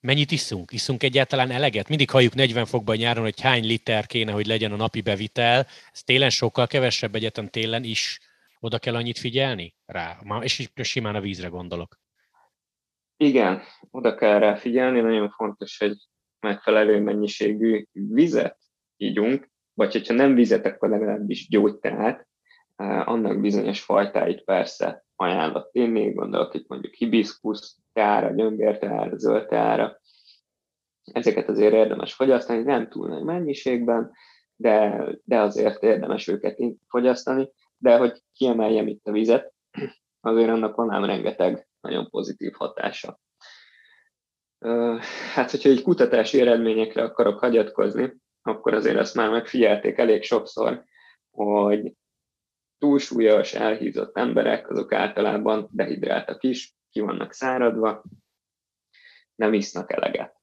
mennyit 0.00 0.30
iszunk? 0.30 0.72
Iszunk 0.72 1.02
egyáltalán 1.02 1.50
eleget? 1.50 1.88
Mindig 1.88 2.10
halljuk 2.10 2.34
40 2.34 2.66
fokban 2.66 2.96
nyáron, 2.96 3.22
hogy 3.22 3.40
hány 3.40 3.66
liter 3.66 4.06
kéne, 4.06 4.32
hogy 4.32 4.46
legyen 4.46 4.72
a 4.72 4.76
napi 4.76 5.00
bevitel. 5.00 5.66
Ez 5.92 6.02
télen 6.02 6.30
sokkal 6.30 6.66
kevesebb, 6.66 7.14
egyetem 7.14 7.48
télen 7.48 7.84
is 7.84 8.20
oda 8.60 8.78
kell 8.78 8.94
annyit 8.94 9.18
figyelni 9.18 9.74
rá. 9.86 10.18
És 10.40 10.70
simán 10.74 11.14
a 11.14 11.20
vízre 11.20 11.48
gondolok. 11.48 11.99
Igen, 13.22 13.60
oda 13.90 14.14
kell 14.14 14.38
rá 14.38 14.54
figyelni, 14.54 15.00
nagyon 15.00 15.30
fontos, 15.30 15.78
hogy 15.78 15.96
megfelelő 16.40 17.00
mennyiségű 17.00 17.84
vizet 17.92 18.58
ígyunk, 18.96 19.48
vagy 19.74 19.92
hogyha 19.92 20.14
nem 20.14 20.34
vizet, 20.34 20.66
akkor 20.66 20.88
legalábbis 20.88 21.48
gyógyteát, 21.48 22.28
annak 23.04 23.40
bizonyos 23.40 23.80
fajtáit 23.80 24.44
persze 24.44 25.04
ajánlott. 25.16 25.68
Inni, 25.72 26.12
gondolok 26.12 26.54
itt 26.54 26.68
mondjuk 26.68 26.94
hibiszkusz 26.94 27.76
teára, 27.92 28.30
gyömbérteára, 28.30 29.18
zöld 29.18 29.46
teára. 29.46 30.00
Ezeket 31.12 31.48
azért 31.48 31.72
érdemes 31.72 32.14
fogyasztani, 32.14 32.62
nem 32.62 32.88
túl 32.88 33.08
nagy 33.08 33.24
mennyiségben, 33.24 34.12
de, 34.56 35.04
de 35.24 35.40
azért 35.40 35.82
érdemes 35.82 36.28
őket 36.28 36.58
fogyasztani, 36.88 37.48
de 37.76 37.96
hogy 37.96 38.22
kiemeljem 38.32 38.86
itt 38.86 39.06
a 39.06 39.12
vizet, 39.12 39.52
azért 40.20 40.50
annak 40.50 40.76
van 40.76 40.90
ám 40.90 41.04
rengeteg 41.04 41.68
nagyon 41.80 42.10
pozitív 42.10 42.52
hatása. 42.52 43.20
Hát, 45.34 45.50
hogyha 45.50 45.68
egy 45.68 45.82
kutatási 45.82 46.40
eredményekre 46.40 47.02
akarok 47.02 47.38
hagyatkozni, 47.38 48.16
akkor 48.42 48.74
azért 48.74 48.98
azt 48.98 49.14
már 49.14 49.30
megfigyelték 49.30 49.98
elég 49.98 50.22
sokszor, 50.22 50.84
hogy 51.30 51.92
túlsúlyos, 52.78 53.54
elhízott 53.54 54.16
emberek, 54.16 54.70
azok 54.70 54.92
általában 54.92 55.68
dehidráltak 55.72 56.42
is, 56.42 56.74
ki 56.90 57.00
vannak 57.00 57.32
száradva, 57.32 58.02
nem 59.34 59.52
isznak 59.52 59.92
eleget. 59.92 60.40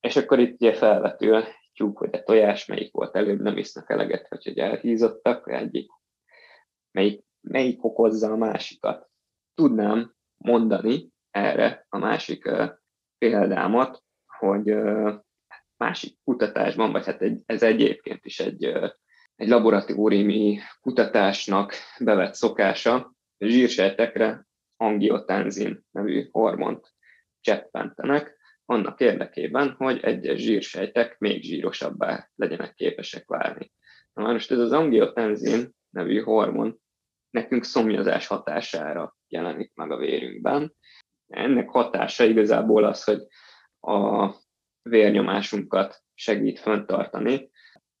És 0.00 0.16
akkor 0.16 0.38
itt 0.38 0.60
ugye 0.60 0.74
felvetül 0.74 1.44
tyúk 1.72 1.98
vagy 1.98 2.14
a 2.14 2.22
tojás, 2.22 2.66
melyik 2.66 2.92
volt 2.92 3.16
előbb, 3.16 3.40
nem 3.40 3.56
isznak 3.56 3.90
eleget, 3.90 4.28
vagy 4.28 4.44
hogy 4.44 4.58
elhízottak, 4.58 5.50
egyik, 5.50 5.90
melyik, 6.90 7.24
melyik 7.40 7.84
okozza 7.84 8.32
a 8.32 8.36
másikat. 8.36 9.10
Tudnám 9.54 10.16
mondani 10.38 11.08
erre 11.30 11.86
a 11.88 11.98
másik 11.98 12.50
példámat, 13.18 14.02
hogy 14.38 14.76
másik 15.76 16.18
kutatásban, 16.24 16.92
vagy 16.92 17.06
hát 17.06 17.24
ez 17.46 17.62
egyébként 17.62 18.24
is 18.24 18.38
egy, 18.40 18.64
egy 19.36 19.48
laboratóriumi 19.48 20.58
kutatásnak 20.80 21.72
bevett 21.98 22.34
szokása, 22.34 23.12
zsírsejtekre 23.38 24.46
angiotenzin 24.76 25.84
nevű 25.90 26.28
hormont 26.30 26.94
cseppentenek, 27.40 28.36
annak 28.64 29.00
érdekében, 29.00 29.74
hogy 29.78 30.00
egyes 30.02 30.40
zsírsejtek 30.40 31.18
még 31.18 31.42
zsírosabbá 31.42 32.30
legyenek 32.34 32.74
képesek 32.74 33.26
válni. 33.26 33.72
Na 34.12 34.32
most 34.32 34.50
ez 34.50 34.58
az 34.58 34.72
angiotenzin 34.72 35.70
nevű 35.90 36.20
hormon 36.20 36.80
nekünk 37.30 37.64
szomjazás 37.64 38.26
hatására 38.26 39.16
jelenik 39.28 39.72
meg 39.74 39.90
a 39.90 39.96
vérünkben. 39.96 40.74
Ennek 41.26 41.68
hatása 41.68 42.24
igazából 42.24 42.84
az, 42.84 43.04
hogy 43.04 43.22
a 43.80 44.34
vérnyomásunkat 44.82 46.02
segít 46.14 46.58
föntartani, 46.58 47.50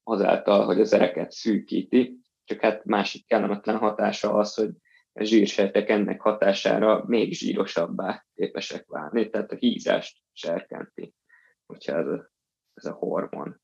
azáltal, 0.02 0.64
hogy 0.64 0.80
az 0.80 0.92
ereket 0.92 1.30
szűkíti, 1.30 2.20
csak 2.44 2.60
hát 2.60 2.84
másik 2.84 3.26
kellemetlen 3.26 3.76
hatása 3.76 4.32
az, 4.32 4.54
hogy 4.54 4.70
a 5.12 5.24
zsírsejtek 5.24 5.88
ennek 5.88 6.20
hatására 6.20 7.04
még 7.06 7.32
zsírosabbá 7.32 8.26
képesek 8.34 8.86
válni, 8.86 9.30
tehát 9.30 9.52
a 9.52 9.56
hízást 9.56 10.18
serkenti, 10.32 11.14
hogyha 11.66 11.96
ez 11.96 12.06
a, 12.06 12.32
ez 12.74 12.84
a 12.84 12.92
hormon 12.92 13.60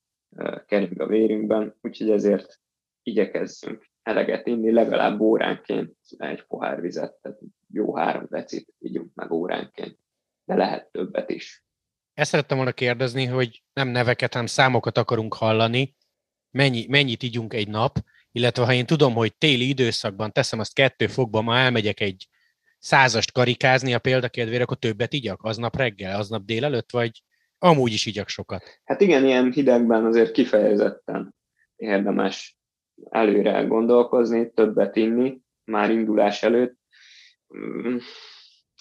kering 0.66 1.00
a 1.00 1.06
vérünkben, 1.06 1.74
úgyhogy 1.80 2.10
ezért 2.10 2.60
igyekezzünk 3.02 3.86
eleget 4.05 4.46
inni, 4.46 4.72
legalább 4.72 5.20
óránként 5.20 5.96
egy 6.16 6.42
pohár 6.42 6.80
vizet, 6.80 7.14
tehát 7.22 7.38
jó 7.72 7.96
három 7.96 8.26
decit 8.30 8.68
ígyunk 8.78 9.14
meg 9.14 9.32
óránként, 9.32 9.98
de 10.44 10.55
lehet 10.55 10.90
többet 10.90 11.30
is. 11.30 11.64
Ezt 12.14 12.30
szerettem 12.30 12.57
volna 12.57 12.72
kérdezni, 12.72 13.24
hogy 13.24 13.62
nem 13.72 13.88
neveket, 13.88 14.32
hanem 14.32 14.46
számokat 14.46 14.98
akarunk 14.98 15.34
hallani. 15.34 15.96
Mennyi, 16.50 16.86
mennyit 16.88 17.22
ígyunk 17.22 17.55
egy 17.55 17.68
nap, 17.68 17.98
illetve 18.32 18.64
ha 18.64 18.72
én 18.72 18.86
tudom, 18.86 19.14
hogy 19.14 19.36
téli 19.36 19.68
időszakban 19.68 20.32
teszem 20.32 20.59
azt 20.59 20.74
kettő 20.74 21.07
fokba, 21.07 21.40
ma 21.40 21.57
elmegyek 21.57 22.00
egy 22.00 22.28
százast 22.78 23.32
karikázni 23.32 23.94
a 23.94 23.98
példakedvére, 23.98 24.62
akkor 24.62 24.76
többet 24.76 25.12
igyak 25.12 25.42
aznap 25.42 25.76
reggel, 25.76 26.18
aznap 26.18 26.44
délelőtt, 26.44 26.90
vagy 26.90 27.22
amúgy 27.59 27.92
is 27.92 28.07
igyak 28.07 28.28
sokat? 28.28 28.80
Hát 28.84 29.00
igen, 29.00 29.24
ilyen 29.24 29.52
hidegben 29.52 30.05
azért 30.05 30.32
kifejezetten 30.32 31.34
érdemes 31.76 32.57
előre 33.11 33.62
gondolkozni, 33.62 34.53
többet 34.53 34.97
inni, 34.97 35.40
már 35.64 35.90
indulás 35.90 36.42
előtt. 36.42 36.78
Mm, 37.57 37.97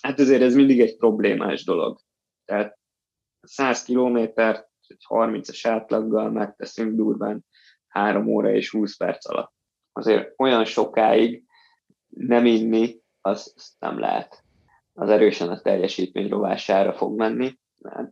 hát 0.02 0.20
azért 0.20 0.42
ez 0.42 0.56
mindig 0.56 0.80
egy 0.80 0.98
problémás 0.98 1.64
dolog. 1.64 2.00
Tehát 2.46 2.78
100 3.42 3.84
kilométert 3.84 4.70
egy 4.88 5.06
30-as 5.10 5.60
átlaggal 5.64 6.32
megteszünk 6.32 6.96
durván 6.96 7.46
3 7.88 8.28
óra 8.28 8.52
és 8.54 8.70
20 8.70 8.98
perc 8.98 9.30
alatt. 9.30 9.54
Azért 9.92 10.34
olyan 10.38 10.66
sokáig 10.66 11.44
nem 12.08 12.46
inni, 12.46 13.02
az, 13.22 13.76
nem 13.80 14.00
lehet. 14.00 14.44
Az 14.94 15.10
erősen 15.10 15.50
a 15.50 15.62
teljesítmény 15.62 16.30
rovására 16.30 16.94
fog 16.94 17.18
menni, 17.18 17.60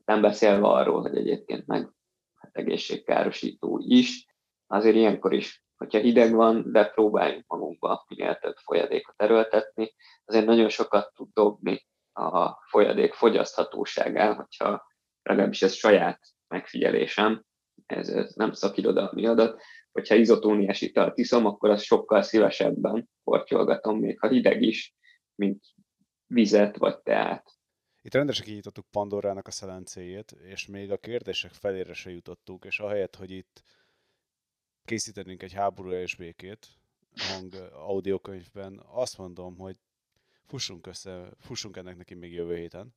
nem 0.06 0.22
beszélve 0.22 0.68
arról, 0.68 1.02
hogy 1.02 1.18
egyébként 1.18 1.68
meg 1.68 1.90
hát 2.36 2.56
egészségkárosító 2.56 3.84
is. 3.88 4.26
Azért 4.68 4.96
ilyenkor 4.96 5.34
is, 5.34 5.64
hogyha 5.82 6.00
hideg 6.00 6.34
van, 6.34 6.72
de 6.72 6.86
próbáljunk 6.86 7.48
magunkba 7.48 8.06
minél 8.08 8.36
több 8.36 8.56
folyadékot 8.56 9.22
erőltetni. 9.22 9.94
Azért 10.26 10.46
nagyon 10.46 10.70
sokat 10.70 11.14
tud 11.14 11.30
dobni 11.34 11.88
a 12.14 12.52
folyadék 12.70 13.14
fogyaszthatóságán, 13.14 14.36
hogyha 14.36 14.88
legalábbis 15.24 15.62
ez 15.62 15.74
saját 15.74 16.20
megfigyelésem, 16.48 17.44
ez, 17.86 18.10
ez 18.10 18.34
nem 18.34 18.52
szakirodalmi 18.52 19.26
adat, 19.26 19.62
hogyha 19.92 20.16
izotóniás 20.16 20.82
italt 20.82 21.18
iszom, 21.18 21.46
akkor 21.46 21.70
azt 21.70 21.84
sokkal 21.84 22.22
szívesebben 22.22 23.10
portyolgatom, 23.24 24.00
még 24.00 24.20
ha 24.20 24.28
hideg 24.28 24.62
is, 24.62 24.96
mint 25.36 25.64
vizet 26.28 26.78
vagy 26.78 27.00
teát. 27.00 27.52
Itt 28.02 28.14
rendesen 28.14 28.46
kinyitottuk 28.46 28.86
Pandorának 28.92 29.48
a 29.48 29.52
szelencéjét, 29.52 30.32
és 30.32 30.68
még 30.68 30.92
a 30.92 30.98
kérdések 30.98 31.52
felére 31.52 31.94
se 31.94 32.10
jutottuk, 32.10 32.66
és 32.66 32.80
ahelyett, 32.80 33.16
hogy 33.16 33.32
itt 33.32 33.64
készítenénk 34.86 35.44
egy 35.44 35.54
háború 35.54 35.92
és 35.92 36.16
békét 36.16 36.68
hang 37.16 37.54
audiokönyvben, 37.74 38.84
azt 38.86 39.18
mondom, 39.18 39.58
hogy 39.58 39.76
fussunk 40.46 40.88
össze, 40.88 41.30
fussunk 41.40 41.78
ennek 41.78 41.98
neki 41.98 42.14
még 42.14 42.34
jövő 42.34 42.56
héten, 42.56 42.94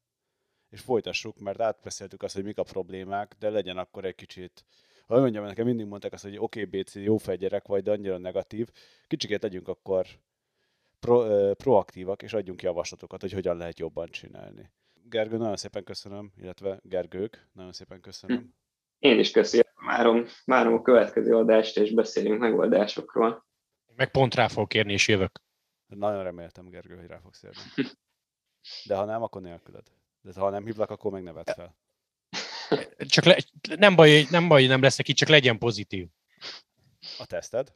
és 0.70 0.80
folytassuk, 0.80 1.38
mert 1.38 1.60
átbeszéltük 1.60 2.22
azt, 2.22 2.34
hogy 2.34 2.44
mik 2.44 2.58
a 2.58 2.62
problémák, 2.62 3.36
de 3.38 3.50
legyen 3.50 3.78
akkor 3.78 4.04
egy 4.04 4.14
kicsit 4.14 4.64
ha 5.06 5.20
mondjam, 5.20 5.44
nekem 5.44 5.66
mindig 5.66 5.86
mondták 5.86 6.12
azt, 6.12 6.22
hogy 6.22 6.36
oké, 6.38 6.62
okay, 6.62 6.80
BC, 6.80 6.94
jó 6.94 7.16
fegyerek 7.16 7.66
vagy, 7.66 7.82
de 7.82 7.90
annyira 7.90 8.18
negatív. 8.18 8.68
Kicsiket 9.06 9.42
legyünk 9.42 9.68
akkor 9.68 10.06
pro, 11.00 11.54
proaktívak, 11.54 12.22
és 12.22 12.32
adjunk 12.32 12.62
javaslatokat, 12.62 13.20
hogy 13.20 13.32
hogyan 13.32 13.56
lehet 13.56 13.78
jobban 13.78 14.08
csinálni. 14.08 14.70
Gergő, 15.08 15.36
nagyon 15.36 15.56
szépen 15.56 15.84
köszönöm, 15.84 16.32
illetve 16.36 16.80
Gergők, 16.82 17.48
nagyon 17.52 17.72
szépen 17.72 18.00
köszönöm. 18.00 18.54
Én 18.98 19.18
is 19.18 19.30
köszönöm, 19.30 19.63
várom, 19.84 20.26
várom 20.44 20.74
a 20.74 20.82
következő 20.82 21.36
adást, 21.36 21.76
és 21.76 21.92
beszélünk 21.92 22.40
megoldásokról. 22.40 23.46
Meg 23.96 24.10
pont 24.10 24.34
rá 24.34 24.48
fogok 24.48 24.68
kérni, 24.68 24.92
és 24.92 25.08
jövök. 25.08 25.42
Nagyon 25.86 26.22
reméltem, 26.22 26.68
Gergő, 26.68 26.96
hogy 26.96 27.06
rá 27.06 27.18
fogsz 27.18 27.42
érni. 27.42 27.90
De 28.84 28.96
ha 28.96 29.04
nem, 29.04 29.22
akkor 29.22 29.42
nélküled. 29.42 29.86
De 30.20 30.40
ha 30.40 30.50
nem 30.50 30.64
hívlak, 30.64 30.90
akkor 30.90 31.12
meg 31.12 31.22
nevet 31.22 31.50
fel. 31.50 31.76
Csak 33.06 33.24
le, 33.24 33.36
nem, 33.76 33.96
baj, 33.96 34.26
nem 34.30 34.48
baj, 34.48 34.66
nem 34.66 34.82
lesz 34.82 34.96
neki, 34.96 35.12
csak 35.12 35.28
legyen 35.28 35.58
pozitív. 35.58 36.08
A 37.18 37.26
teszted? 37.26 37.74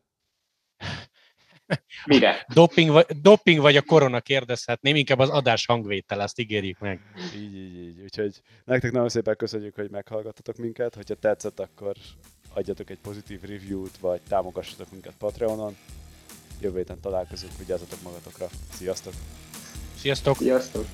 Mire? 2.07 2.45
Doping 2.55 2.91
vagy, 2.91 3.07
doping 3.23 3.61
vagy 3.61 3.77
a 3.77 3.83
korona 3.83 4.21
kérdezhetném, 4.21 4.97
inkább 4.97 5.19
az 5.19 5.29
adás 5.29 5.67
hangvétel, 5.67 6.21
azt 6.21 6.39
ígérjük 6.39 6.79
meg. 6.79 7.01
Így, 7.37 7.55
így, 7.55 7.77
így. 7.77 8.01
Úgyhogy 8.03 8.43
nektek 8.65 8.93
nagyon 8.93 9.09
szépen 9.09 9.37
köszönjük, 9.37 9.75
hogy 9.75 9.91
meghallgattatok 9.91 10.57
minket. 10.57 10.95
Hogyha 10.95 11.15
tetszett, 11.15 11.61
akkor 11.61 11.93
adjatok 12.55 12.91
egy 12.91 12.99
pozitív 13.03 13.41
review-t, 13.41 13.99
vagy 13.99 14.21
támogassatok 14.29 14.91
minket 14.91 15.15
Patreonon. 15.19 15.77
jövő 16.61 16.77
héten 16.77 17.01
találkozunk, 17.01 17.53
vigyázzatok 17.59 18.03
magatokra. 18.03 18.49
Sziasztok! 18.73 19.13
Sziasztok! 19.97 20.37
Sziasztok! 20.37 20.87